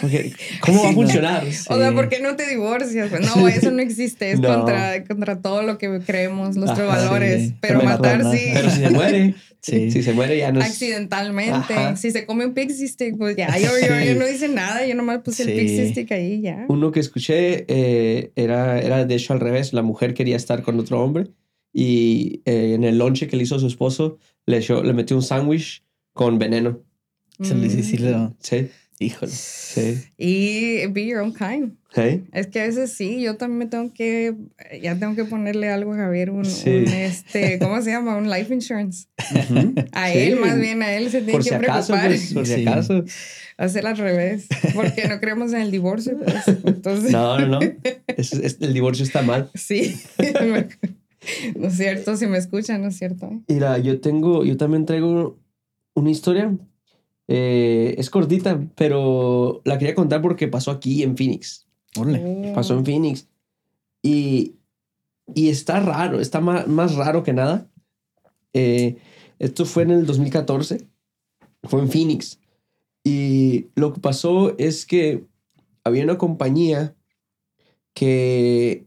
[0.00, 1.02] Porque, ¿Cómo va a Sí, no.
[1.02, 1.44] funcionar?
[1.44, 1.94] O sea, Sí.
[1.94, 3.10] ¿por qué no te divorcias?
[3.10, 4.32] Pues no, eso no existe.
[4.32, 4.48] Es No.
[4.54, 7.42] contra, contra todo lo que creemos, nuestros Ajá, valores.
[7.48, 7.54] sí.
[7.60, 8.50] Pero Pero matar sí.
[8.52, 9.92] Pero si se muere, Sí.
[9.92, 10.66] si se muere ya no es...
[10.66, 11.52] Accidentalmente.
[11.74, 11.96] Ajá.
[11.96, 14.84] Si se come un pixie stick, pues ya, yo, yo, yo no hice nada.
[14.86, 15.50] Yo nomás puse Sí.
[15.52, 16.64] el pixie stick ahí ya.
[16.68, 19.72] Uno que escuché eh, era, era de hecho al revés.
[19.72, 21.28] La mujer quería estar con otro hombre
[21.72, 25.16] y eh, en el lonche que le hizo a su esposo le, echó- le metió
[25.16, 26.80] un sándwich con veneno.
[27.40, 28.34] Se le sí, sí, Mm.
[28.40, 29.32] Sí, Híjole.
[29.32, 30.02] sí.
[30.16, 31.72] Y be your own kind.
[31.94, 32.24] Sí.
[32.32, 34.34] Es que a veces sí, yo también me tengo que,
[34.80, 36.70] ya tengo que ponerle algo a Javier, un, Sí.
[36.70, 38.16] un, este, ¿cómo se llama?
[38.16, 39.08] Un life insurance.
[39.34, 39.74] Ujú.
[39.92, 40.18] A Sí.
[40.18, 42.06] él, más bien a él se tiene Por que si acaso, preocupar.
[42.10, 42.66] pues, por si Sí.
[42.66, 43.04] acaso.
[43.58, 46.48] Hacer al revés, porque no creemos en el divorcio, pues.
[46.64, 47.60] Entonces, No, no, no.
[48.16, 49.50] Es- es- el divorcio está mal.
[49.54, 50.00] sí.
[51.56, 53.26] no es cierto, si me escuchan, no es cierto.
[53.26, 53.40] ¿eh?
[53.48, 55.38] Mira, yo tengo, yo también traigo
[55.94, 56.56] una historia.
[57.28, 61.66] Eh, es cortita, pero la quería contar porque pasó aquí en Phoenix.
[62.54, 63.28] Pasó en Phoenix.
[64.02, 64.56] Y,
[65.34, 67.70] y está raro, está más, más raro que nada.
[68.52, 68.96] Eh,
[69.38, 70.88] esto fue en el 2014.
[71.64, 72.40] Fue en Phoenix.
[73.04, 75.24] Y lo que pasó es que
[75.84, 76.94] había una compañía
[77.94, 78.86] que,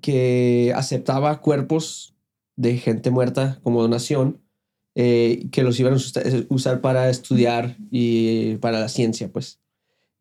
[0.00, 2.14] que aceptaba cuerpos
[2.56, 4.40] de gente muerta como donación,
[4.94, 9.60] eh, que los iban a usa- usar para estudiar y para la ciencia, pues.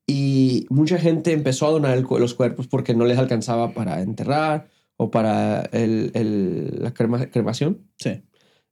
[0.08, 4.68] Y mucha gente empezó a donar el los cuerpos porque no les alcanzaba para enterrar
[4.98, 7.88] o para el, el- la crema- cremación.
[7.98, 8.22] Sí.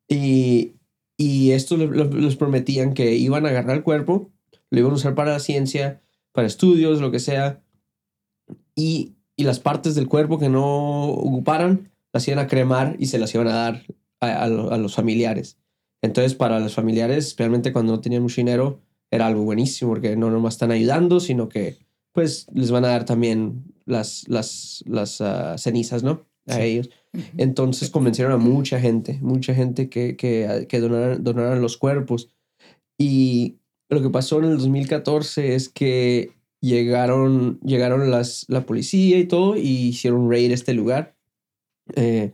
[0.10, 0.74] Y,
[1.18, 4.30] y estos le- le- les prometían que iban a agarrar el cuerpo,
[4.72, 6.02] lo iban a usar para la ciencia,
[6.34, 7.64] para estudios, lo que sea.
[8.76, 13.20] Y, y las partes del cuerpo que no ocuparan las iban a cremar y se
[13.20, 13.84] las iban a dar
[14.20, 15.58] a, a a los familiares.
[16.02, 18.80] Entonces, para los familiares, especialmente cuando no tenían mucho dinero,
[19.12, 21.78] era algo buenísimo porque no nomás están ayudando, sino que
[22.14, 26.26] pues les van a dar también las, las, las ah, cenizas, ¿no?
[26.48, 26.62] A Sí.
[26.62, 26.90] ellos.
[27.38, 32.30] Entonces convencieron a mucha gente, mucha gente que, que, que donaran, donaran los cuerpos.
[32.98, 33.58] Y
[33.90, 39.56] lo que pasó en el 2014 es que llegaron, llegaron las, la policía y todo
[39.58, 41.16] y hicieron raid a este lugar.
[41.96, 42.32] Eh,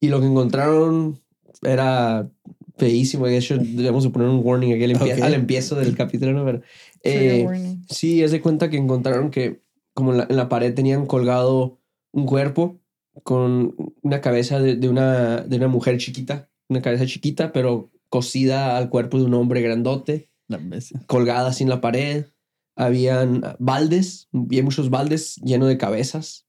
[0.00, 1.20] y lo que encontraron
[1.62, 2.30] era
[2.80, 3.26] feísimo.
[3.26, 5.22] De hecho, debemos de poner un warning aquí al, empie- Ok.
[5.22, 6.44] al empiezo del capítulo, ¿no?
[6.44, 6.62] Pero,
[7.04, 7.76] eh.
[7.88, 9.62] Sí, es de cuenta que encontraron que
[9.94, 11.78] como en la, en la pared tenían colgado
[12.12, 12.80] un cuerpo
[13.22, 18.76] con una cabeza de, de una, de una mujer chiquita, una cabeza chiquita, pero cosida
[18.76, 20.30] al cuerpo de un hombre grandote,
[21.06, 22.26] colgada así en la pared.
[22.76, 26.46] Habían baldes, había muchos baldes llenos de cabezas.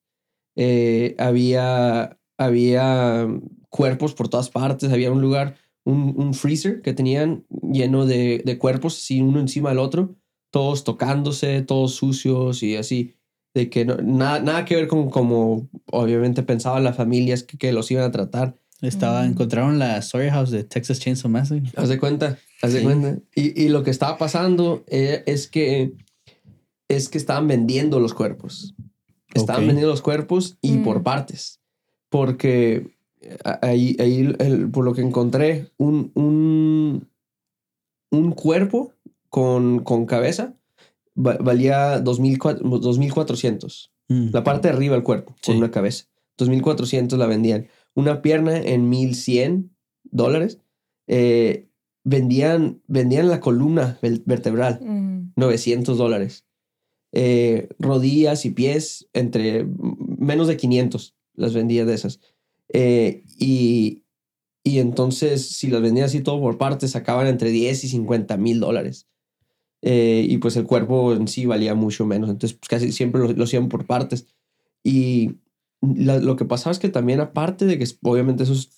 [0.56, 3.28] Eh, había, había
[3.70, 4.92] cuerpos por todas partes.
[4.92, 9.70] Había un lugar, un, un freezer que tenían lleno de, de cuerpos, así uno encima
[9.70, 10.16] del otro,
[10.52, 13.14] todos tocándose, todos sucios y así.
[13.54, 17.72] De que no, nada, nada que ver con como obviamente pensaban las familias que, que
[17.74, 18.56] los iban a tratar.
[18.82, 19.32] Estaba, Mm.
[19.32, 21.70] encontraron la Story House de Texas Chainsaw Massacre.
[21.76, 22.86] Haz de cuenta, haz de Sí.
[22.86, 23.20] cuenta.
[23.36, 25.94] Y, y lo que estaba pasando eh, es que
[26.88, 28.74] es que estaban vendiendo los cuerpos.
[29.34, 30.84] Estaban vendiendo los cuerpos y Mm.
[30.84, 31.60] por partes.
[32.10, 32.90] Porque
[33.62, 37.08] ahí, ahí el- por lo que encontré, un, un,
[38.12, 38.94] un cuerpo
[39.30, 40.56] con, con cabeza
[41.18, 43.92] va- valía 2.400 2.400.
[44.10, 44.30] Mm.
[44.34, 45.52] La parte de arriba del cuerpo, Sí.
[45.52, 46.06] con una cabeza.
[46.38, 47.68] 2.400 la vendían.
[47.94, 49.70] Una pierna en 1.100
[50.04, 50.60] dólares.
[51.08, 51.68] Eh,
[52.04, 55.32] vendían, vendían la columna vertebral, Ujú.
[55.36, 56.46] 900 dólares.
[57.14, 62.20] Eh, rodillas y pies, entre mm, menos de 500 las vendía de esas.
[62.74, 64.04] Eh, y,
[64.64, 68.60] y entonces, si las vendían así todo por partes, sacaban entre 10 y 50 mil
[68.60, 69.08] dólares.
[69.82, 72.30] Eh, y pues el cuerpo en sí valía mucho menos.
[72.30, 74.28] Entonces, pues casi siempre lo, lo hacían por partes.
[74.84, 75.38] Y
[75.82, 78.70] la- lo que pasaba es que también, aparte de que obviamente eso es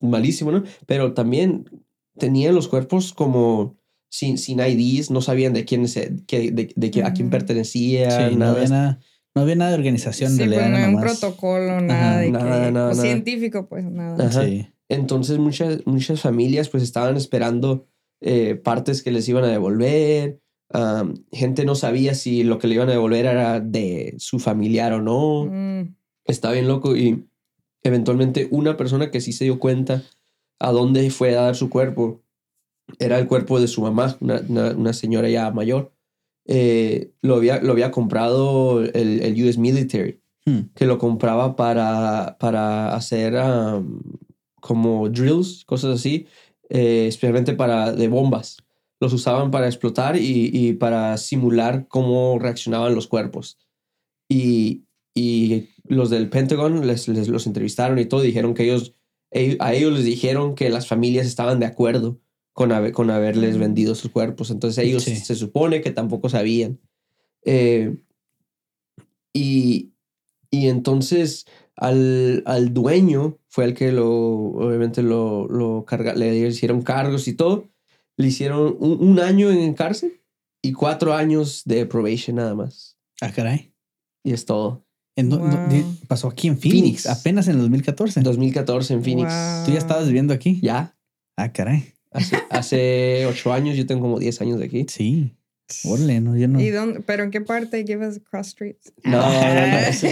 [0.00, 0.62] malísimo, ¿no?
[0.86, 1.68] Pero también
[2.18, 3.76] tenían los cuerpos como
[4.08, 8.36] sin, sin IDs, no sabían de quién, se, que, de, de a quién pertenecía, Sí,
[8.36, 9.00] nada,
[9.34, 10.78] no había nada de organización Sí, en pues realidad.
[10.80, 13.08] no hay un protocolo, nada de Nada, que, nada, pues, nada.
[13.08, 14.26] científico, pues nada.
[14.26, 14.44] Ajá.
[14.44, 14.66] Sí.
[14.88, 17.86] Entonces muchas, muchas familias pues estaban esperando
[18.20, 20.40] eh, partes que les iban a devolver.
[21.32, 25.00] Gente no sabía si lo que le iban a devolver era de su familiar o
[25.02, 25.46] no.
[25.50, 25.94] Mm,
[26.26, 27.26] Está bien loco y
[27.82, 30.02] eventualmente una persona que sí se dio cuenta
[30.58, 32.22] a dónde fue a dar su cuerpo
[32.98, 35.92] era el cuerpo de su mamá, una, una- una señora ya mayor.
[36.46, 40.68] Eh, lo, había, lo había comprado el, el US Military Hmm.
[40.74, 44.02] que lo compraba para, para hacer am,
[44.60, 46.26] como drills, cosas así,
[46.68, 48.58] eh, especialmente para de bombas.
[49.00, 53.56] Los usaban para explotar y, y para simular cómo reaccionaban los cuerpos.
[54.28, 58.92] Y, y los del Pentagon les, les los entrevistaron y todo, dijeron que ellos,
[59.30, 62.20] ell- a ellos les dijeron que las familias estaban de acuerdo
[62.54, 64.50] con, haber- con haberles vendido sus cuerpos.
[64.50, 65.16] Entonces ellos Sí.
[65.16, 66.80] se supone que tampoco sabían.
[67.44, 67.96] Eh,
[69.32, 69.92] y,
[70.50, 71.44] y entonces
[71.76, 77.34] al, al dueño fue el que lo, obviamente lo, lo carga, le hicieron cargos y
[77.34, 77.68] todo.
[78.16, 80.22] Le hicieron un, un año en cárcel
[80.62, 82.96] y cuatro años de probation nada más.
[83.20, 83.72] Ah, caray.
[84.22, 84.86] Y es todo.
[85.16, 85.40] ¿En Wow.
[86.08, 87.06] pasó aquí en Phoenix, Phoenix.
[87.06, 88.20] apenas en el 2014.
[88.20, 89.32] 2014 en Phoenix.
[89.32, 89.66] Wow.
[89.66, 90.60] ¿Tú ya estabas viviendo aquí?
[90.62, 90.96] Ya,
[91.36, 91.93] Ah, caray.
[92.14, 94.86] Hace, hace ocho años, yo tengo como 10 años de aquí.
[94.88, 95.32] Sí.
[95.86, 96.60] Órale, no, yo no.
[96.60, 97.00] ¿Y dónde?
[97.00, 97.84] ¿Pero en qué parte?
[97.86, 98.92] Give us cross streets.
[99.02, 99.78] No, no, no.
[99.78, 100.06] Eso,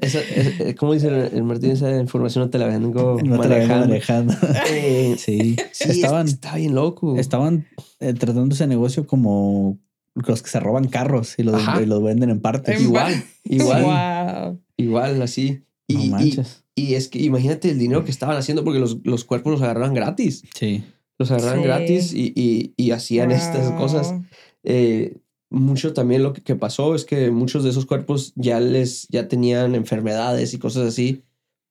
[0.00, 1.72] eso- eso- ¿Cómo dice el, el Martín?
[1.72, 4.32] Esa información no te la vengo no te la vengo manejando.
[4.40, 4.58] manejando.
[4.70, 5.56] Eh, Sí.
[5.72, 7.18] sí, estaban, está bien loco.
[7.18, 7.66] estaban
[7.98, 9.78] eh, tratando ese negocio como
[10.14, 12.78] los que se roban carros y los, y los venden en partes.
[12.78, 14.60] En Igual, igual, Wow.
[14.76, 15.62] igual, así.
[15.88, 16.64] Y, no y, manches.
[16.76, 19.94] y es que imagínate el dinero que estaban haciendo porque los, los cuerpos los agarraban
[19.94, 20.44] gratis.
[20.54, 20.84] Sí.
[21.22, 21.64] Los agarraban Sí.
[21.64, 24.14] gratis y, y, y hacían estas cosas.
[24.64, 25.16] Eh,
[25.50, 29.28] mucho también lo que, que pasó es que muchos de esos cuerpos ya les ya
[29.28, 31.22] tenían enfermedades y cosas así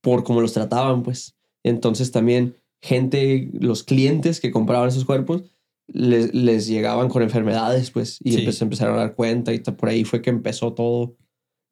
[0.02, 1.36] por cómo los trataban, pues.
[1.64, 5.44] Entonces también gente, los clientes que compraban esos cuerpos
[5.88, 8.52] les, les llegaban con enfermedades, pues, y Sí.
[8.52, 11.16] se empezaron a dar cuenta y por ahí fue que empezó todo.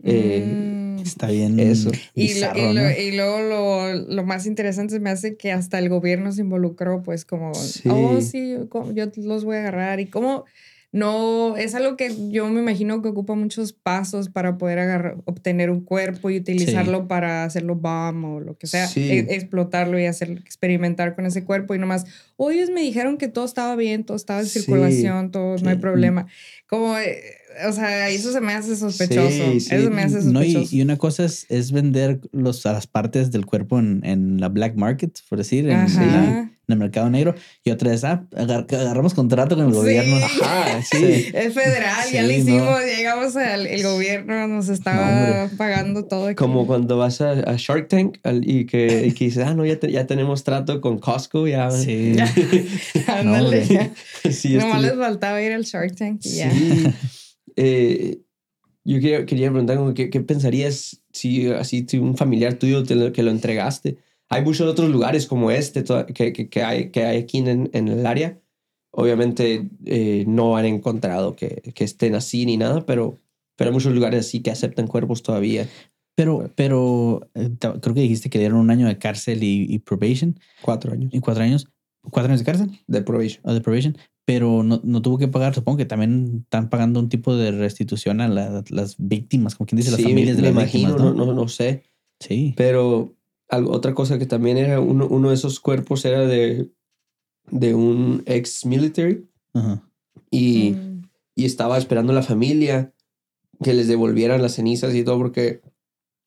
[0.03, 0.78] Eh, Mm.
[1.03, 1.59] Está bien.
[1.59, 1.91] Eso.
[2.13, 2.91] Y, lo- bizarro, y, lo- ¿no?
[2.91, 7.01] y luego lo, lo más interesante se me hace que hasta el gobierno se involucró,
[7.03, 7.87] pues como, Sí.
[7.89, 8.55] oh, sí,
[8.93, 9.99] yo los voy a agarrar.
[9.99, 10.45] Y como
[10.91, 15.69] no, es algo que yo me imagino que ocupa muchos pasos para poder agarrar, obtener
[15.69, 19.07] un cuerpo y utilizarlo para hacerlo bomb o lo que sea, Sí.
[19.11, 21.75] e- explotarlo y hacer, experimentar con ese cuerpo.
[21.75, 22.05] Y nomás,
[22.37, 24.61] oh, ellos me dijeron que todo estaba bien, todo estaba en Sí.
[24.61, 25.81] circulación, todo, no hay Sí.
[25.81, 26.25] problema.
[26.65, 27.21] Como, eh,
[27.67, 29.29] o sea, eso se me hace sospechoso.
[29.29, 29.75] Sí, sí.
[29.75, 30.75] Eso me hace No, y, sospechoso.
[30.75, 34.49] y una cosa es, es vender los, a las partes del cuerpo en, en la
[34.49, 36.03] black market, por decir, en, Ajá.
[36.03, 37.33] en la- en el mercado negro.
[37.63, 39.77] Y otra es, ah, agar- agarramos contrato con el Sí.
[39.77, 40.17] gobierno.
[40.43, 40.97] Ajá, sí.
[40.97, 41.31] Sí.
[41.33, 42.33] Es federal, ya lo no.
[42.35, 45.57] hicimos, llegamos al el gobierno, nos estaba hombre.
[45.57, 46.27] pagando todo.
[46.27, 46.35] aquí.
[46.35, 49.65] Como cuando vas a, a Shark Tank al- y que, y que dices, ah, no,
[49.65, 51.71] ya, te- ya tenemos trato con Costco, ya.
[51.71, 52.15] Sí.
[52.93, 53.19] Ya.
[53.19, 53.65] Ándale.
[54.23, 56.51] Nomás este- les faltaba ir al Shark Tank y ya.
[57.61, 58.21] Eh,
[58.85, 62.95] yo quería, quería preguntar, como, ¿qué, ¿qué pensarías si así si un familiar tuyo te
[62.95, 63.97] lo, que lo entregaste?
[64.29, 67.87] Hay muchos otros lugares como este que, que, que hay, que hay aquí en, en
[67.89, 68.39] el área.
[68.91, 73.17] Obviamente eh, no han encontrado que, que estén así ni nada, pero,
[73.57, 75.67] pero hay muchos lugares así que aceptan cuerpos todavía.
[76.15, 80.39] Pero, pero eh, creo que dijiste que dieron un año de cárcel y, y probation.
[80.61, 81.67] Cuatro años ¿Y cuatro años?
[82.09, 82.79] ¿Cuatro años de cárcel?
[82.87, 83.41] de probation.
[83.43, 83.97] O de probation.
[84.31, 85.55] Pero no, no tuvo que pagar.
[85.55, 89.77] Supongo que también están pagando un tipo de restitución a la- las víctimas, como quien
[89.77, 91.15] dice, las Sí, familias de me las imagino, víctimas.
[91.15, 91.33] no, ¿no?
[91.33, 91.83] no, no sé.
[92.19, 92.53] Sí.
[92.55, 93.15] Pero
[93.49, 96.69] algo, otra cosa que también era, uno, uno de esos cuerpos era de,
[97.49, 99.81] de un ex military Ajá.
[100.29, 101.01] y, Mm.
[101.35, 102.93] y estaba esperando la familia
[103.63, 105.61] que les devolvieran las cenizas y todo porque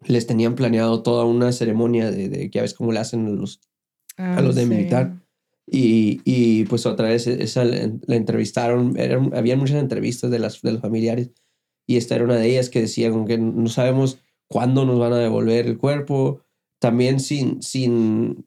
[0.04, 3.30] les tenían planeado toda una ceremonia de, de que ya ves cómo le hacen a
[3.30, 3.60] los
[4.18, 4.68] Ah, a los de sí.
[4.68, 5.21] militar.
[5.66, 10.72] Y, y pues otra vez esa la, entrevistaron eran, había muchas entrevistas de las de
[10.72, 11.30] los familiares
[11.86, 15.12] y esta era una de ellas que decía como que no sabemos cuándo nos van
[15.12, 16.42] a devolver el cuerpo
[16.80, 18.46] también sin sin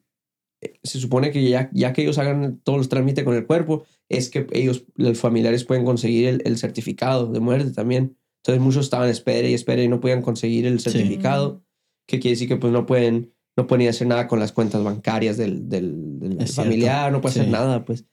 [0.62, 3.84] eh, se supone que ya, ya que ellos hagan todos los trámites con el cuerpo
[4.08, 8.84] es que ellos los familiares pueden conseguir el, el certificado de muerte también entonces muchos
[8.84, 10.90] estaban espera y espera y no podían conseguir el Sí.
[10.90, 11.62] certificado
[12.06, 14.52] que quiere decir que pues no pueden no pueden ir a hacer nada con las
[14.52, 16.52] cuentas bancarias del, del, del cierto.
[16.54, 17.40] familiar, no puede Sí.
[17.40, 18.04] hacer nada, pues.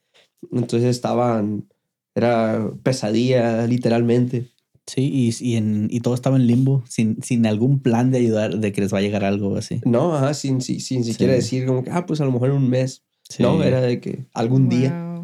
[0.52, 1.68] Entonces estaban,
[2.14, 4.50] era pesadilla, literalmente.
[4.86, 8.58] Sí, y, y, en, y todo estaba en limbo, sin, sin algún plan de ayudar,
[8.58, 9.80] de que les va a llegar algo así.
[9.86, 11.36] No, ajá, sin, sin, sin siquiera Sí.
[11.38, 13.02] decir como que, ah, pues a lo mejor en un mes.
[13.28, 13.42] Sí.
[13.42, 15.22] No, era de que algún día.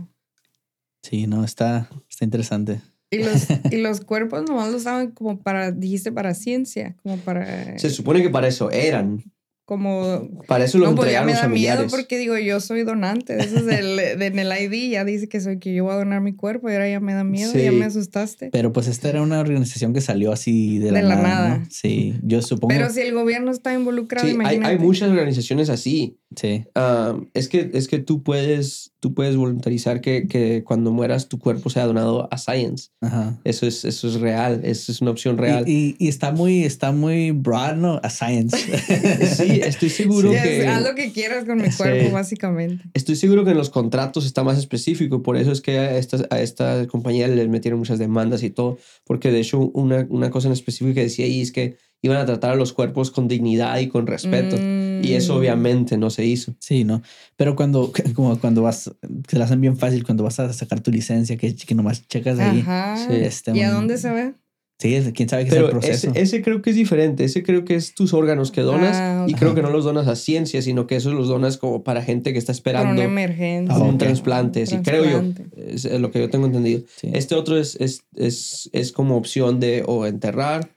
[1.03, 2.81] Sí, no, está, está interesante.
[3.11, 7.79] Y los, y los cuerpos nomás los usaban como para, dijiste, para ciencia, como para...
[7.79, 9.23] Se supone que para eso eran.
[9.71, 10.29] Como...
[10.49, 13.39] Para eso lo No, pues ya me da miedo porque digo, yo soy donante.
[13.39, 15.97] Eso es del, de- en el ID, ya dice que soy que yo voy a
[15.97, 17.77] donar mi cuerpo y ahora ya me da miedo, ya Sí.
[17.77, 18.51] me asustaste.
[18.51, 21.29] Pero pues esta era una organización que salió así de la, De la nada.
[21.29, 21.59] nada.
[21.59, 21.67] ¿no?
[21.71, 22.69] Sí, yo supongo.
[22.75, 24.73] Pero si el gobierno está involucrado, Sí, hay, imagínate.
[24.73, 26.19] hay muchas organizaciones así.
[26.37, 31.29] Sí, Ah, es, que, es que tú puedes, tú puedes voluntarizar que, que cuando mueras
[31.29, 32.91] tu cuerpo sea donado a Science.
[33.01, 33.41] ajá.
[33.43, 35.65] Eso es, eso es real, eso es una opción real.
[35.69, 37.99] Y, y, y está muy, está muy broad, ¿no?
[38.05, 38.57] A science.
[39.35, 40.61] Sí, estoy seguro Sí, que...
[40.61, 41.77] es- haz lo que quieras con mi Sí.
[41.79, 42.85] cuerpo, básicamente.
[42.95, 46.19] Estoy seguro que en los contratos está más específico, por eso es que a esta,
[46.31, 50.47] a esta compañía les metieron muchas demandas y todo, porque de hecho una, una cosa
[50.47, 53.79] en específico que decía ahí es que iban a tratar a los cuerpos con dignidad
[53.79, 55.39] y con respeto, y eso Mm.
[55.39, 56.55] obviamente no se hizo.
[56.59, 57.03] Sí, ¿no?
[57.37, 58.91] Pero cuando, como cuando vas,
[59.29, 62.39] se la hacen bien fácil cuando vas a sacar tu licencia, que, que nomás checas
[62.39, 62.61] ahí.
[62.61, 62.97] Ajá.
[62.97, 64.35] Sí, este, ¿Y a dónde se ve?
[64.79, 66.09] Sí, quién sabe qué es el proceso.
[66.09, 69.27] ese, ese creo que es diferente, ese creo que es tus órganos que donas Ah,
[69.29, 69.39] y ok.
[69.39, 72.33] creo que no los donas a ciencia, sino que esos los donas como para gente
[72.33, 73.77] que está esperando una emergencia.
[73.77, 73.99] Ah, un ok.
[73.99, 75.23] trasplante, sí, creo yo,
[75.59, 76.81] es lo que yo tengo entendido.
[76.97, 77.11] Sí.
[77.13, 80.71] Este otro es, es, es, es como opción de o enterrar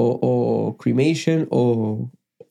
[0.00, 2.10] o, o cremation o,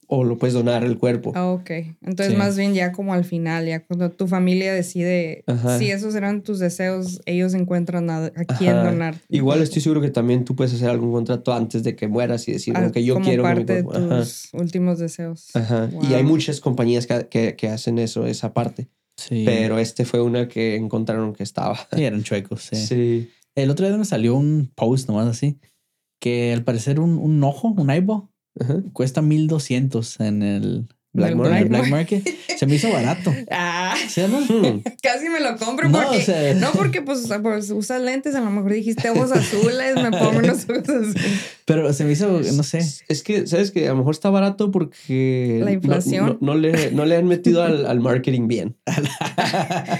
[0.09, 1.31] o lo puedes donar el cuerpo.
[1.35, 1.69] Ah, ok.
[2.01, 2.35] Entonces, Sí.
[2.37, 5.77] más bien ya como al final, ya cuando tu familia decide Ajá.
[5.79, 9.15] si esos eran tus deseos, ellos encuentran a, a quién donar.
[9.29, 12.53] Igual estoy seguro que también tú puedes hacer algún contrato antes de que mueras y
[12.53, 14.19] decir Ah, como que yo como quiero que mi parte de cuerpo- Ajá.
[14.19, 15.49] tus últimos deseos.
[15.55, 15.89] Ajá.
[15.91, 16.15] Y Wow.
[16.15, 18.87] hay muchas compañías que, que, que hacen eso, esa parte.
[19.17, 19.43] Sí.
[19.45, 21.75] Pero este fue una que encontraron que estaba.
[21.95, 22.75] Sí, eran chuecos, sí.
[22.75, 23.29] Sí.
[23.55, 25.57] El otro día me salió un post nomás así,
[26.19, 28.81] que al parecer un, un ojo, un eyeball, Ajá.
[28.93, 30.87] cuesta 1200 en el
[31.17, 31.61] Black Market.
[31.61, 32.29] el Black Market.
[32.57, 33.33] Se me hizo barato.
[33.51, 34.39] Ah, ¿Sí o no?
[34.39, 34.81] Hmm.
[35.03, 38.39] casi me lo compro No, porque o sea- no porque pues, pues usas lentes, a
[38.41, 41.15] lo mejor dijiste ojos azules, me pongo unos ojos azules.
[41.65, 42.79] Pero se me hizo, no sé.
[43.09, 45.57] Es que, ¿sabes que A lo mejor está barato porque...
[45.59, 46.37] La no- inflación.
[46.41, 48.75] No, no le, no le han metido al, al marketing bien.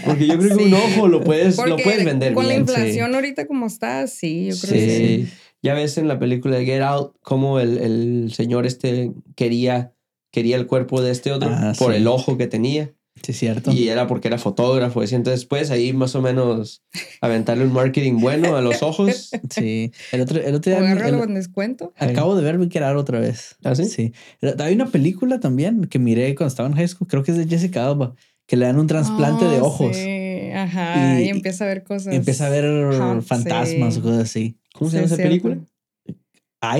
[0.05, 2.55] Porque yo creo que un ojo lo puedes, lo puedes vender con bien.
[2.55, 4.88] la inflación ahorita como está, sí, yo creo Sí.
[4.88, 4.97] que
[5.28, 5.28] sí.
[5.63, 9.91] Ya ves en la película de Get Out cómo el, el señor este quería,
[10.38, 11.97] quería el cuerpo de este otro Ah, por sí.
[11.97, 12.91] el ojo que tenía.
[13.23, 13.71] Sí, es cierto.
[13.71, 15.01] Y era porque era fotógrafo.
[15.01, 16.83] y entonces después ahí más o menos
[17.19, 19.31] aventarle un marketing bueno a los ojos.
[19.49, 19.91] Sí.
[20.11, 20.91] El otro, el otro día.
[21.07, 21.93] el- con descuento.
[21.97, 23.55] acabo de ver Wicked otra vez.
[23.63, 23.85] ¿Ah, sí?
[23.85, 24.13] Sí.
[24.59, 27.07] Hay una película también que miré cuando estaba en high school.
[27.07, 28.13] Creo que es de Jessica Alba.
[28.45, 29.95] Que le dan un trasplante de Ah, ojos.
[29.97, 32.13] sí, Ajá, y, Y- empieza a ver cosas.
[32.13, 33.99] Y empieza a ver Ajá, fantasmas sí.
[33.99, 34.57] o cosas así.
[34.73, 35.29] ¿Cómo se llama esa cierto.
[35.29, 35.57] película?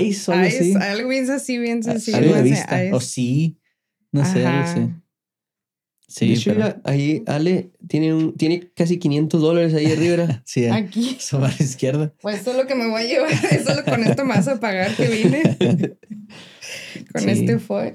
[0.00, 0.74] Ice algo Ice, así.
[0.74, 2.16] algo bien así, bien sencillo.
[2.18, 2.84] Algo de así, vista.
[2.84, 2.94] Ice.
[2.94, 3.58] O sí.
[4.12, 4.88] No sé, algo así.
[6.08, 10.42] Sí, hecho, pero- mira, ahí Ale tiene, un, tiene casi 500 dólares ahí arriba.
[10.46, 10.70] Sí, eh.
[10.70, 11.16] Aquí.
[11.20, 12.14] Su mano izquierda.
[12.22, 13.30] Pues eso es lo que me voy a llevar.
[13.50, 15.42] Eso lo- con esto me vas a pagar que vine.
[17.12, 17.30] Con Sí.
[17.30, 17.94] este fue.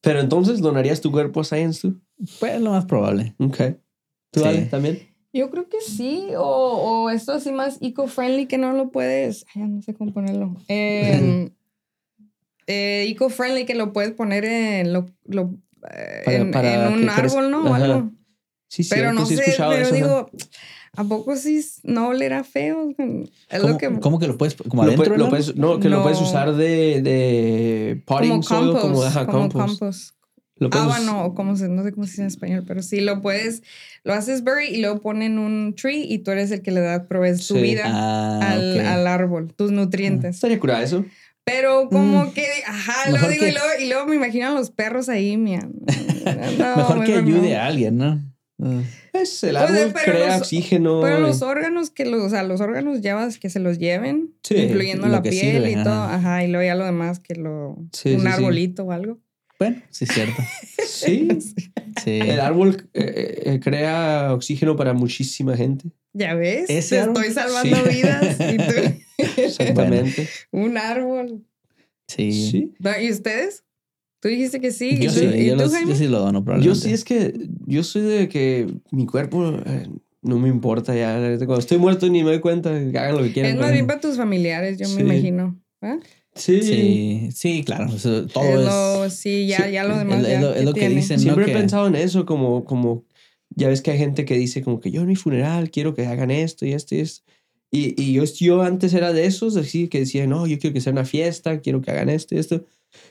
[0.00, 2.00] Pero entonces, ¿donarías tu cuerpo a Science tú?
[2.40, 3.34] Pues lo más probable.
[3.38, 3.56] Ok.
[4.30, 4.46] ¿Tú, Sí.
[4.46, 5.07] Ale, también?
[5.32, 6.28] Yo creo que sí.
[6.36, 6.42] O,
[7.04, 9.44] o esto así más eco-friendly que no lo puedes.
[9.54, 10.56] Ay, no sé cómo ponerlo.
[10.68, 11.50] Eh,
[12.66, 15.54] eh, eco-friendly que lo puedes poner en, lo, lo,
[15.90, 17.64] eh, Para- en, para en un árbol, ¿no?
[17.70, 18.10] O algo.
[18.70, 20.30] Sí, Pero cierto, no sí he sé, escuchado pero eso, digo,
[20.96, 22.90] ¿a poco sí no olerá feo?
[23.48, 24.00] Es ¿Cómo, lo que.
[24.00, 24.56] cómo que lo puedes?
[24.56, 25.06] ¿Como Lo, adentro?
[25.06, 26.02] puede- lo puedes, no, que lo No.
[26.02, 28.82] puedes usar de, de potting como soil, compost.
[28.82, 29.78] como, ajá, como compost.
[29.78, 30.14] compost.
[30.58, 32.82] Lo puedes- Ah, no, o como se, no sé cómo se dice en español, pero
[32.82, 33.62] sí lo puedes,
[34.04, 37.06] lo haces bury y luego ponen un tree y tú eres el que le da,
[37.06, 37.62] provees tu Sí.
[37.62, 40.34] vida Ah, al, árbol, tus nutrientes.
[40.36, 41.04] Estaría curada eso.
[41.44, 42.32] Pero como Mm.
[42.32, 45.36] que, ajá, lo digo que- y, luego, y luego me imagino a los perros ahí,
[45.36, 45.60] mía.
[45.62, 46.26] No,
[46.76, 47.56] Mejor que ayude no.
[47.58, 48.20] a alguien, ¿no?
[48.60, 48.82] Ah.
[49.12, 51.00] Es el Pues, árbol crea los- oxígeno.
[51.00, 54.56] Pero los órganos que los, o sea, los órganos llevas que se los lleven, Sí,
[54.56, 56.14] incluyendo la piel sirve, y todo, ajá.
[56.16, 58.26] ajá, y luego ya lo demás que lo, Sí, un sí.
[58.26, 59.18] arbolito o algo.
[59.58, 60.42] Bueno, sí es cierto.
[60.86, 61.28] Sí,
[62.04, 62.10] Sí.
[62.20, 65.90] el árbol eh, eh, crea oxígeno para muchísima gente.
[66.12, 67.24] Ya ves, Ese te árbol.
[67.24, 67.96] estoy salvando Sí.
[67.96, 69.02] vidas y tú,
[69.42, 70.28] Exactamente.
[70.52, 71.44] un árbol.
[72.06, 72.32] Sí.
[72.50, 72.72] Sí.
[73.02, 73.64] ¿Y ustedes?
[74.20, 74.90] Tú dijiste que sí.
[75.00, 76.88] ¿Y Yo tú, sí, ¿y yo, tú, los- yo sí lo dono Yo probablemente.
[76.88, 77.34] sí es que
[77.66, 79.88] yo soy de que mi cuerpo eh,
[80.22, 81.16] no me importa ya.
[81.38, 83.52] Cuando estoy muerto ni me doy cuenta, que hagan lo que quieran.
[83.52, 84.96] Es más bien para tus familiares, yo Sí.
[84.96, 85.60] me imagino.
[85.80, 85.98] ¿Ah?
[86.38, 86.62] Sí.
[86.62, 87.94] Sí, sí, claro.
[87.94, 88.64] eso- todo Es es.
[88.66, 90.22] lo- sí, ya, sí, ya lo demás.
[90.22, 90.94] es ya, lo- es ¿qué lo que tiene?
[90.96, 91.18] dicen.
[91.18, 91.50] Siempre ¿no?
[91.50, 93.04] he que- pensado en eso, como, como,
[93.50, 96.06] ya ves que hay gente que dice como que yo en mi funeral quiero que
[96.06, 97.24] hagan esto y esto y esto.
[97.70, 100.80] Y, y yo, yo antes era de esos, así que decía, no, yo quiero que
[100.80, 102.64] sea una fiesta, quiero que hagan esto y esto.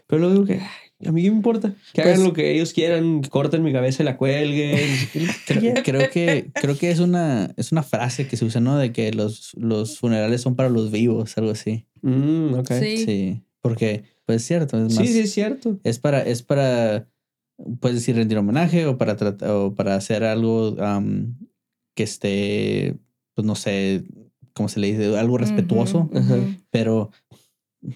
[0.07, 2.51] Pero luego digo que, "Ay, a mí qué me importa, que hagan Pues- lo que
[2.53, 4.77] ellos quieran, corten mi cabeza y la cuelguen.
[5.45, 8.77] Creo, creo que creo que es una es una frase que se usa, ¿no?
[8.77, 11.85] De que los, los funerales son para los vivos, algo así.
[12.01, 12.71] Mm, ok.
[12.79, 12.97] Sí.
[13.05, 13.41] Sí.
[13.61, 14.77] Porque, pues es cierto.
[14.85, 15.79] Es Sí, más, sí, es cierto.
[15.83, 17.07] Es para, es para,
[17.79, 20.75] puedes decir, rendir homenaje o para tratar, o para hacer algo
[21.95, 22.95] que esté,
[23.33, 24.03] pues no sé,
[24.53, 25.17] ¿cómo se le dice?
[25.17, 26.09] Algo respetuoso,
[26.69, 27.11] pero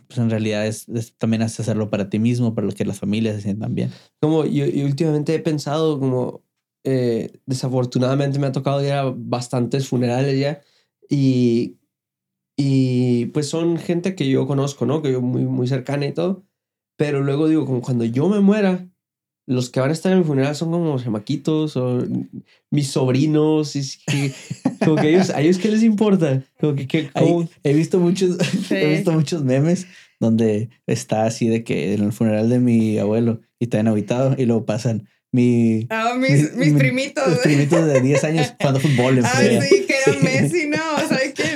[0.07, 3.41] pues en realidad es, es- también hacerlo para ti mismo, para que las familias se
[3.43, 3.75] sientan.
[4.21, 6.43] Como yo, yo últimamente he pensado como,
[6.83, 10.61] eh, desafortunadamente me ha tocado ir a bastantes funerales ya
[11.09, 11.77] y,
[12.57, 15.01] y pues son gente que yo conozco, ¿no?
[15.01, 16.45] Que yo muy, muy cercana y todo.
[16.97, 18.89] Pero luego digo, como cuando yo me muera,
[19.51, 22.03] los que van a estar en mi funeral son como chamaquitos o
[22.69, 23.75] mis sobrinos.
[23.75, 24.31] Y es que,
[24.83, 26.41] como que ellos, a ellos qué les importa.
[26.59, 28.37] Como que, que- Ahí- como- he visto muchos,
[28.67, 28.75] Sí.
[28.75, 29.87] he visto muchos memes
[30.19, 34.35] donde está así de que en el funeral de mi abuelo y está en habitado
[34.37, 37.27] y luego pasan mi, Ah, mis, mis mi- primitos.
[37.29, 40.77] mis primitos de 10 años jugando fútbol en Ah, sí, que era Messi, ¿no?
[41.07, 41.10] ¿Sabes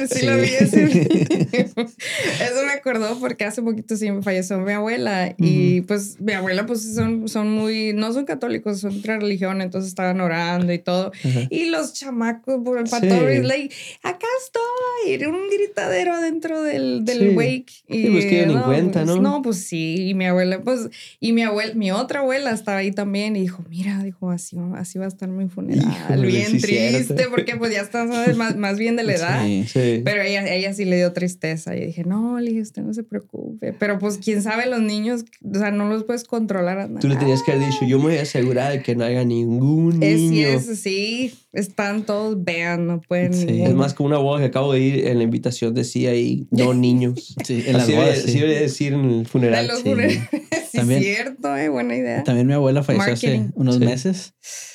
[0.20, 1.08] Sí, lo vi Sí.
[1.66, 6.66] Eso me acordó porque hace poquito sí me falleció mi abuela y pues mi abuela
[6.66, 11.12] pues son, son muy, no son católicos, son otra religión, entonces estaban orando y todo.
[11.50, 12.92] Y los chamacos por el Sí.
[12.92, 17.36] patorris, like, acá estoy, era un gritadero adentro del, del Sí.
[17.36, 17.66] wake.
[17.88, 19.22] Y, Sí, pues, que ni cuenta, pues, ¿no?
[19.22, 20.90] No, pues sí, y mi abuela, pues,
[21.20, 24.78] y mi abuela, mi otra abuela estaba ahí también y dijo, mira, dijo, así, va-
[24.80, 25.86] así va a estar mi funeral.
[25.90, 28.36] Híjole, bien sí, triste, porque pues ya está ¿sabes?
[28.38, 29.44] más, más bien de la edad.
[29.46, 29.66] Sí.
[29.68, 29.95] sí.
[30.04, 31.76] Pero ella, ella sí le dio tristeza.
[31.76, 33.74] Y dije, no, le dije, usted no se preocupe.
[33.74, 36.80] Pero pues quién sabe, los niños, o sea, no los puedes controlar.
[36.80, 37.20] a Tú le nada.
[37.20, 40.20] tenías que haber dicho, yo me voy a asegurar de que no haya ningún Es,
[40.20, 40.48] sí, niño.
[40.48, 43.34] es, sí, están todos, vean, no pueden.
[43.34, 43.62] Sí.
[43.62, 46.74] Es más, como una boda que acabo de ir, en la invitación decía ahí, no
[46.76, 47.36] niños.
[47.46, 48.34] Sí, en bodas, debería- sí.
[48.40, 49.68] debería decir en el funeral.
[49.68, 49.94] los sí.
[50.74, 52.24] También- cierto, eh, buena idea.
[52.24, 53.52] También mi abuela falleció hace Marketing.
[53.56, 53.86] unos Sí.
[53.86, 54.34] meses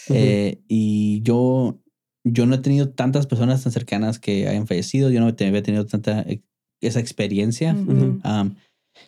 [0.08, 1.78] eh, y yo,
[2.24, 5.10] yo no he tenido tantas personas tan cercanas que hayan fallecido.
[5.10, 6.44] Yo no había tenido tanta ex-
[6.80, 7.74] esa experiencia.
[7.74, 8.20] Ujú.
[8.24, 8.54] Um,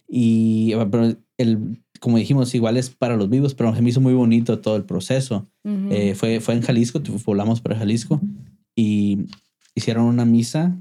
[0.08, 4.14] y pero el, como dijimos, igual es para los vivos, pero se me hizo muy
[4.14, 5.48] bonito todo el proceso.
[5.64, 5.88] Ujú.
[5.92, 8.20] Eh, fue, fue en Jalisco, volamos para Jalisco
[8.74, 9.26] y
[9.74, 10.76] hicieron una misa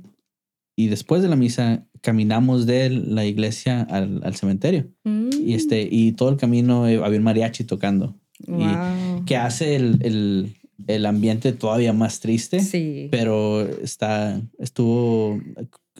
[0.78, 5.30] y después de la misa caminamos de la iglesia al, al cementerio Mm.
[5.46, 8.16] y este y todo el camino eh, había un mariachi tocando
[8.48, 9.24] Wow.
[9.26, 10.56] que hace el, el,
[10.88, 13.08] el ambiente todavía más triste Sí.
[13.12, 15.40] pero está estuvo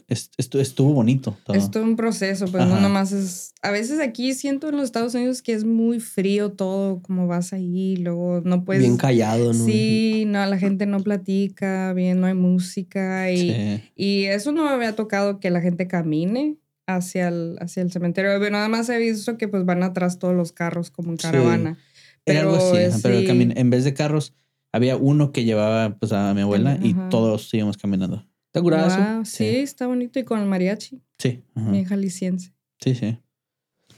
[0.08, 1.56] est- estu- estuvo bonito todo.
[1.56, 3.54] Es todo un proceso, pues no nomás es...
[3.62, 7.52] A veces aquí siento en los Estados Unidos que es muy frío todo, como vas
[7.52, 8.82] ahí, luego no puedes...
[8.82, 9.64] Bien callado, ¿no?
[9.64, 13.82] Sí, no, la gente no platica bien, no hay música y, Sí.
[13.96, 16.56] y eso no me había tocado que la gente camine
[16.86, 18.32] hacia el, hacia el cementerio.
[18.38, 21.22] Pero nada más he visto que pues van atrás todos los carros como en Sí.
[21.22, 21.78] caravana.
[22.26, 23.26] Era algo así, pero sí.
[23.26, 24.34] camin- en vez de carros
[24.72, 28.24] había uno que llevaba pues a mi abuela y todos íbamos caminando.
[28.46, 28.88] ¿Está curado?
[29.16, 29.44] Wow, sí, Sí.
[29.56, 32.52] está bonito y con el mariachi, Sí, bien jalisciense.
[32.80, 33.18] sí, sí.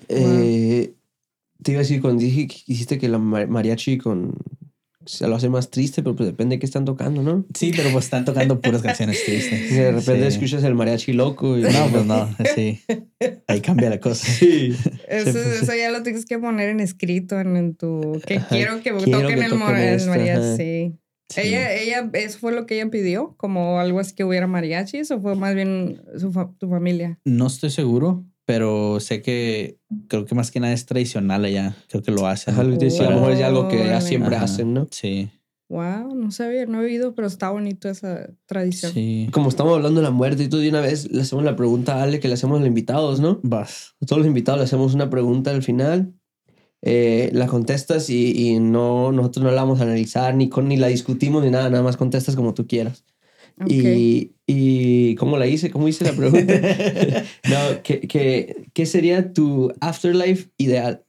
[0.09, 0.95] Eh,
[1.63, 4.35] te iba a decir, cuando dije que hiciste que la ma- mariachi con...
[5.07, 7.45] Se lo hace más triste, pero pues depende de qué están tocando, ¿no?
[7.55, 9.71] Sí, pero pues están tocando puras canciones tristes.
[9.75, 10.37] De repente Sí.
[10.37, 11.63] escuchas el mariachi loco y...
[11.63, 12.81] No, pues no, sí.
[13.47, 14.27] Ahí cambia la cosa.
[14.27, 14.75] Sí.
[15.09, 18.21] Eso, pues, eso ya lo tienes que poner en escrito en, en tu...
[18.27, 20.57] Que Ajá, quiero que quiero toquen que el, mariachi.
[20.57, 21.41] Sí.
[21.41, 23.35] Ella, ella, ¿eso fue lo que ella pidió?
[23.39, 27.19] ¿Como algo así que hubiera mariachis o fue más bien su fa- tu familia?
[27.25, 29.79] No estoy seguro, pero sé que
[30.09, 31.77] creo que más que nada es tradicional allá.
[31.89, 32.55] Creo que lo hacen.
[32.55, 34.45] Ajá, lo decía, a lo mejor es algo que ya siempre Ajá.
[34.45, 34.87] hacen, ¿no?
[34.91, 35.31] Sí,
[35.71, 38.93] Wow, no sabía, no he oído, pero está bonito esa tradición.
[38.93, 39.29] sí.
[39.33, 41.97] Como estamos hablando de la muerte y tú de una vez le hacemos la pregunta
[41.97, 43.41] a Ale que le hacemos a los invitados, ¿no?
[43.43, 43.95] Vas.
[44.01, 46.13] A todos los invitados le hacemos una pregunta al final.
[46.83, 50.77] eh, la contestas y, y no, nosotros no la vamos a analizar ni, con, ni
[50.77, 53.03] la discutimos ni nada, nada más contestas como tú quieras.
[53.67, 55.71] Y, y ¿cómo la hice?
[55.71, 56.55] ¿Cómo hice la pregunta?
[57.49, 61.05] no, ¿qué, qué, qué sería tu afterlife ideal?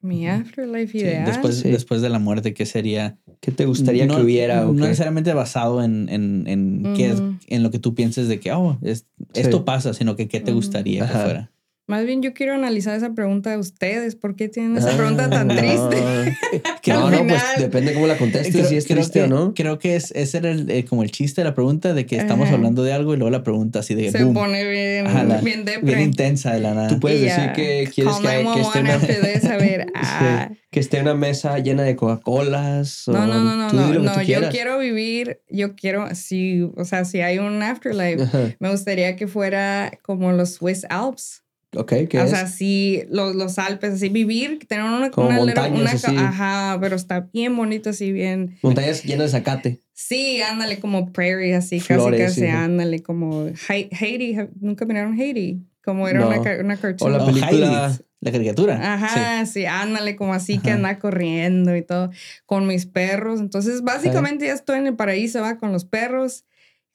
[0.00, 1.26] Mi afterlife Sí, ideal.
[1.26, 1.70] Después, Sí.
[1.70, 3.18] después de la muerte, ¿qué sería?
[3.40, 4.64] ¿Qué te gustaría no, que hubiera?
[4.64, 7.14] No necesariamente basado en, en, en, qué
[7.48, 10.52] en lo que tú pienses de que, oh, es- esto pasa, sino que qué te
[10.52, 11.22] gustaría que Ajá.
[11.24, 11.52] fuera.
[11.88, 14.14] Más bien yo quiero analizar esa pregunta de ustedes.
[14.14, 15.56] ¿Por qué tienen esa Ah, pregunta tan no.
[15.56, 16.36] triste?
[16.82, 19.52] Que no, no, pues depende cómo la contestes, Creo, si es triste que, o no.
[19.54, 22.16] creo que es, ese era el, eh, como el chiste de la pregunta de que
[22.16, 22.56] estamos Ajá.
[22.56, 25.40] hablando de algo y luego la pregunta así de Se boom, pone bien, Ajá, la-
[25.40, 26.88] bien bien intensa de la nada.
[26.88, 29.56] Tú puedes Y decir que quieres call que, que esté 911 una, after this, a
[29.56, 30.50] ver, Sí, ah.
[30.70, 33.04] que esté una mesa llena de Coca-Colas.
[33.08, 35.74] No, o no, no, no, tú no, lo que no, tú yo quiero vivir, yo
[35.74, 38.54] quiero, si, o sea, si hay un afterlife, Ajá.
[38.60, 41.42] me gustaría que fuera como los Swiss Alps.
[41.76, 42.30] Ok, ¿qué o es?
[42.30, 46.14] sea, sí, los, los Alpes, así, vivir, tener una, Como una, montañas, una- así.
[46.16, 48.56] ajá, pero está bien bonito, así, bien.
[48.62, 49.80] Montañas llenas de zacate.
[49.92, 52.46] Sí, ándale, como prairie, así, Flores, casi, casi, sí.
[52.46, 55.60] ándale, como Hai- Haiti, ¿nunca miraron Haiti?
[55.84, 56.28] Como era No.
[56.28, 57.12] una, una O cartoon.
[57.12, 58.94] la Oh, película- la caricatura.
[58.94, 62.10] Ajá, sí, ándale, como así que anda corriendo y todo,
[62.46, 63.40] con mis perros.
[63.40, 66.44] Entonces, básicamente ya estoy en el paraíso, va con los perros,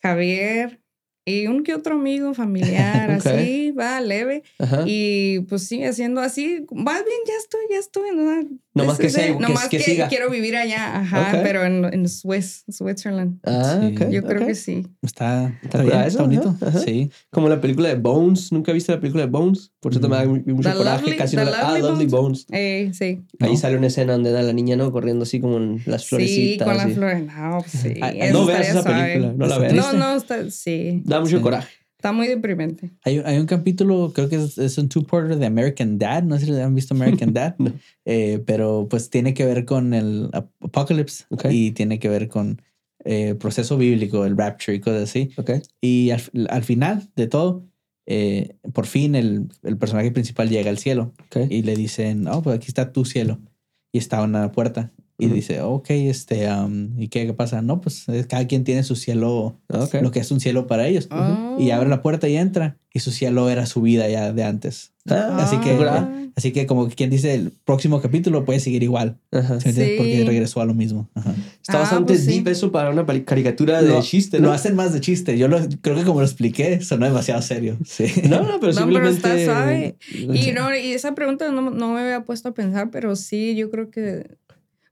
[0.01, 0.81] Javier
[1.25, 3.25] y un que otro amigo familiar, Ok.
[3.27, 4.43] así, va, leve.
[4.59, 4.83] Ajá.
[4.85, 8.09] Y pues sí, haciendo así, más bien ya estoy, ya estoy.
[8.15, 8.47] ¿no?
[8.75, 10.07] Nomás que Ese- sea- que- nomás que que, siga.
[10.07, 11.39] quiero vivir allá, ajá, Ok.
[11.43, 13.39] pero en, en Swiss, Switzerland.
[13.43, 13.95] Ah, Sí.
[13.95, 14.09] ok.
[14.09, 14.87] Yo creo que sí.
[15.01, 16.49] Está, está, bien, eso, está bonito.
[16.59, 16.79] ajá, ajá.
[16.79, 17.09] Sí.
[17.29, 18.51] Como la película de Bones.
[18.51, 19.71] ¿Nunca viste la película de Bones?
[19.79, 21.01] Por cierto, me da mu- mucho The coraje.
[21.05, 22.45] Lovely- casi no la- Ah, Lovely Bones.
[22.51, 23.21] Eh, sí.
[23.39, 23.57] Ahí No.
[23.57, 24.91] sale una escena donde da la niña, ¿no?
[24.91, 26.67] Corriendo así como en las Sí, florecitas.
[26.67, 27.23] con las flores.
[27.27, 27.93] No, pues sí.
[28.01, 29.73] Ah, no veas esa película, no la veas.
[29.73, 31.03] No, no, está, sí.
[31.13, 31.43] Da mucho Sí.
[31.43, 31.69] coraje.
[31.97, 32.91] Está muy deprimente.
[33.05, 36.23] Hay, hay un capítulo, creo que es, es un two-parter de American Dad.
[36.23, 37.55] No sé si han visto American Dad.
[37.59, 37.71] No.
[38.03, 41.45] Eh, pero pues tiene que ver con el ap- apocalypse Ok.
[41.49, 42.61] y tiene que ver con
[43.05, 45.29] eh, proceso bíblico, el rapture y cosas así.
[45.37, 45.51] Ok.
[45.79, 47.65] Y al, al final de todo,
[48.05, 51.47] eh, por fin el, el personaje principal llega al cielo Ok.
[51.49, 53.39] y le dicen, oh, pues aquí está tu cielo.
[53.93, 54.91] Y está una puerta.
[55.17, 57.61] Y dice, ok, este, um, ¿y qué, pasa?
[57.61, 59.95] No, pues eh, cada quien tiene su cielo, Ok.
[60.01, 61.07] lo que es un cielo para ellos.
[61.11, 61.55] Ah.
[61.59, 62.77] Y abre la puerta y entra.
[62.91, 64.91] Y su cielo era su vida ya de antes.
[65.09, 66.09] Ah, Así que, ¿verdad?
[66.35, 69.17] así que como quien dice, el próximo capítulo puede seguir igual.
[69.31, 69.59] Ajá.
[69.59, 69.71] ¿sí?
[69.71, 69.95] Sí.
[69.97, 71.09] Porque regresó a lo mismo.
[71.15, 71.33] Ajá.
[71.61, 72.31] Está Ah, bastante pues sí.
[72.39, 74.53] deep eso para una caricatura de Lo- chiste, Lo ¿no?
[74.53, 75.37] hacen más de chiste.
[75.37, 77.77] Yo lo, creo que como lo expliqué, sonó demasiado serio.
[77.85, 78.05] Sí.
[78.29, 79.17] No, no, pero No, pero simplemente...
[79.17, 79.95] está suave.
[80.11, 83.69] Y no, y esa pregunta no, no me había puesto a pensar, pero sí, yo
[83.71, 84.37] creo que.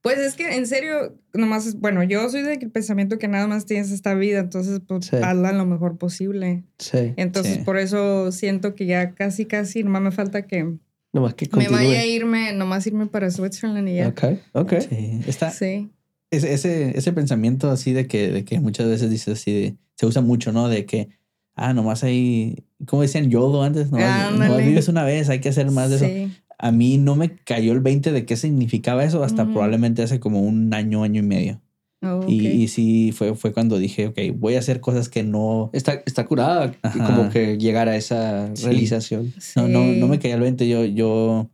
[0.02, 3.66] Pues es que en serio, nomás, es- bueno, yo soy del pensamiento que nada más
[3.66, 5.16] tienes esta vida, entonces pues Sí.
[5.18, 6.64] hazla lo mejor posible.
[6.80, 7.14] Sí.
[7.18, 7.62] Entonces Sí.
[7.64, 10.74] por eso siento que ya casi, casi, nomás me falta que
[11.14, 14.08] Nomás que Me vaya a irme, nomás irme para Switzerland y ya.
[14.08, 14.24] Ok,
[14.54, 14.74] ok.
[14.90, 15.90] Sí, está, Sí.
[16.32, 20.06] ese, ese, ese pensamiento así de que, de que muchas veces dices así, de- se
[20.06, 20.70] usa mucho, ¿no?
[20.70, 21.10] De que,
[21.54, 24.66] ah, nomás hay, como decían YOLO antes, nomás, nomás Ándale.
[24.66, 26.34] vives una vez, hay que hacer más de eso.
[26.62, 30.42] A mí no me cayó el 20 de qué significaba eso hasta probablemente hace como
[30.42, 31.62] un año, año y medio.
[32.04, 35.70] Oh, Y, y sí, fue, fue cuando dije, ok, voy a hacer cosas que no,
[35.74, 37.06] Está, está curada Ajá.
[37.06, 38.66] como que llegar a esa Sí.
[38.66, 39.34] realización.
[39.56, 40.68] no, no, no me caía el 20.
[40.68, 41.50] Yo, yo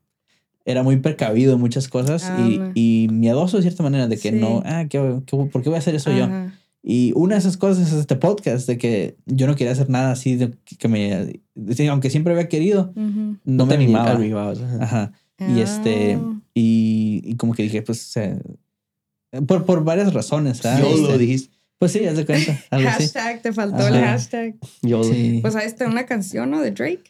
[0.66, 4.38] era muy precavido en muchas cosas y, y miedoso de cierta manera de que Sí.
[4.40, 6.28] no, ah, ¿qué, qué- por qué voy a hacer eso yo?
[6.90, 10.12] Y una de esas cosas es este podcast, de que yo no quería hacer nada
[10.14, 11.42] así, de que me,
[11.90, 13.36] aunque siempre había querido, Ujú.
[13.44, 14.54] no me te animaba.
[14.80, 15.12] ajá.
[15.38, 16.40] Y este, Ah.
[16.54, 18.38] y, y como que dije, pues, sea,
[19.46, 20.80] por, por varias razones, ¿verdad?
[20.80, 21.56] Yo lo Este, dijiste.
[21.78, 23.04] Pues sí, haz de cuenta, algo así.
[23.04, 24.08] Hashtag, te faltó el Ajá.
[24.14, 24.56] hashtag.
[24.82, 26.62] Yo Sí, Pues ahí está una canción, ¿no?
[26.62, 27.04] De Drake.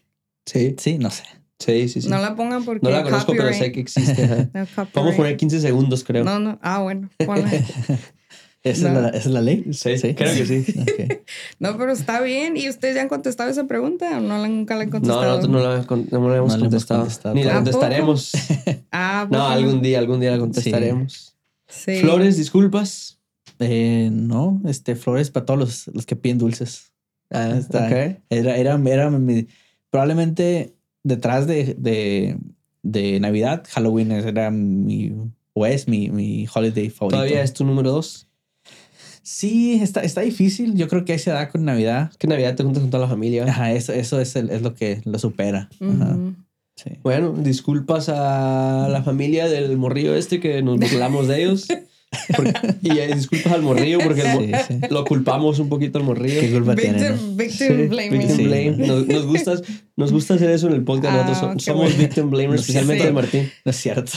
[0.47, 1.23] sí, sí, no sé.
[1.59, 2.09] sí, sí, sí.
[2.09, 2.83] No la pongan porque.
[2.83, 3.73] No la conozco, pero sé copyright.
[3.75, 4.27] que existe.
[4.53, 4.93] No, copyright.
[4.95, 6.23] Vamos a poner 15 segundos, creo.
[6.25, 6.57] No, no.
[6.63, 7.09] Ah, bueno.
[7.25, 7.49] ponla.
[8.69, 8.97] ¿Esa, No.
[8.99, 9.65] es, la, esa es la ley?
[9.71, 10.65] Sí, creo que sí.
[11.59, 12.57] No, pero está bien.
[12.57, 15.23] ¿Y ustedes ya han contestado esa pregunta o no la, nunca la han No, contestado?
[15.25, 16.99] nosotros no la, con- no la hemos No la hemos contestado.
[17.01, 18.31] contestado Ni la contestaremos.
[18.91, 21.35] Ah, No, ¿poco algún día, algún día la contestaremos.
[21.67, 21.99] Sí.
[21.99, 23.19] Flores, disculpas.
[23.59, 26.91] Eh, no, este, flores para todos los, los que piden dulces.
[27.31, 28.21] Ah, Está- ok.
[28.29, 29.47] Era, era, era mi-
[29.89, 32.37] probablemente detrás de, de,
[32.83, 35.11] de Navidad, Halloween era mi,
[35.53, 37.17] o es mi, mi holiday favorito.
[37.17, 38.26] Todavía es tu número dos.
[39.29, 40.73] Sí, está, está difícil.
[40.75, 42.07] Yo creo que ahí se da con Navidad.
[42.11, 43.43] Es que Navidad te juntas con toda la familia.
[43.43, 45.67] Ajá, eso, eso es, el- es lo que lo supera.
[45.81, 46.35] Ajá, Ujú.
[46.77, 46.91] sí.
[47.03, 51.67] Bueno, disculpas a la familia del morrillo este que nos burlamos de ellos.
[52.37, 54.79] Porque- y eh, disculpas al morrillo porque el Sí, sí.
[54.89, 56.39] lo culpamos un poquito al morrillo.
[56.39, 57.09] ¿Qué culpa tiene?
[57.09, 57.15] no?
[57.17, 58.19] Victim, victim Sí, blaming.
[58.19, 58.43] victim Sí.
[58.45, 58.71] blame.
[58.77, 59.53] Nos, nos gusta,
[59.97, 61.17] nos gusta hacer eso en el podcast.
[61.19, 61.97] Ah, Nosotros somos bueno.
[61.99, 63.07] victim blamers, especialmente sí.
[63.07, 63.49] de Martín.
[63.65, 64.11] No es cierto.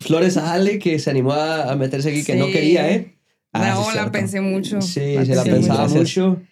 [0.00, 3.13] Flores a Ale que se animó a, a meterse aquí, que no quería, ¿eh?
[3.54, 4.80] Ah, no, sí, la pensé mucho.
[4.82, 6.00] Sí, se la pensaba gracias.
[6.00, 6.42] mucho.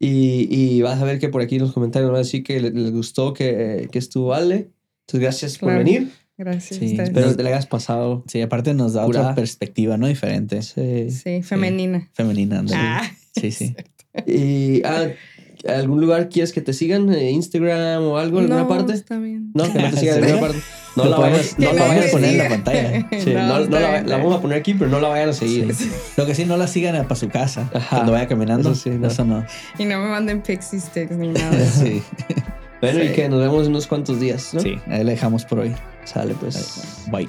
[0.00, 2.60] Y, y vas a ver que por aquí en los comentarios va a decir que
[2.60, 4.68] le- les gustó que, que estuvo Ale.
[5.06, 5.84] Entonces, gracias por Claro.
[5.84, 6.10] venir.
[6.36, 6.96] Gracias Sí.
[6.98, 8.22] Espero que te la hayas pasado.
[8.28, 9.24] Sí, aparte nos da Curada.
[9.26, 10.06] otra perspectiva, ¿no?
[10.06, 10.62] Diferente.
[10.62, 11.10] Sí.
[11.10, 12.08] Sí, femenina.
[12.12, 12.64] Femenina.
[12.74, 13.74] Ah, Sí, sí.
[14.26, 15.08] Y ah,
[15.66, 17.12] ¿algún lugar quieres que te sigan?
[17.12, 18.38] Eh, ¿Instagram o algo?
[18.38, 18.92] ¿En alguna no, parte?
[18.92, 19.50] Está bien.
[19.54, 20.62] No, que no te sigan en alguna parte.
[20.96, 23.08] No la vayas, no la a poner en la pantalla.
[23.18, 25.72] Sí, no, no está la, vamos a poner aquí, pero no la vayan a seguir.
[25.74, 25.90] Sí.
[26.16, 27.70] Lo que sí, no la sigan para su casa.
[27.72, 27.96] Ajá.
[27.96, 28.72] Cuando vaya caminando.
[28.72, 29.08] Eso sí, no.
[29.08, 29.44] Eso no.
[29.78, 31.64] Y no me manden pixie sticks ni nada.
[31.66, 32.02] Sí.
[32.80, 34.60] Bueno, y que nos vemos en unos cuantos días, ¿no?
[34.60, 35.74] Sí, ahí la dejamos por hoy.
[36.04, 37.04] Sale, pues.
[37.10, 37.28] Bye.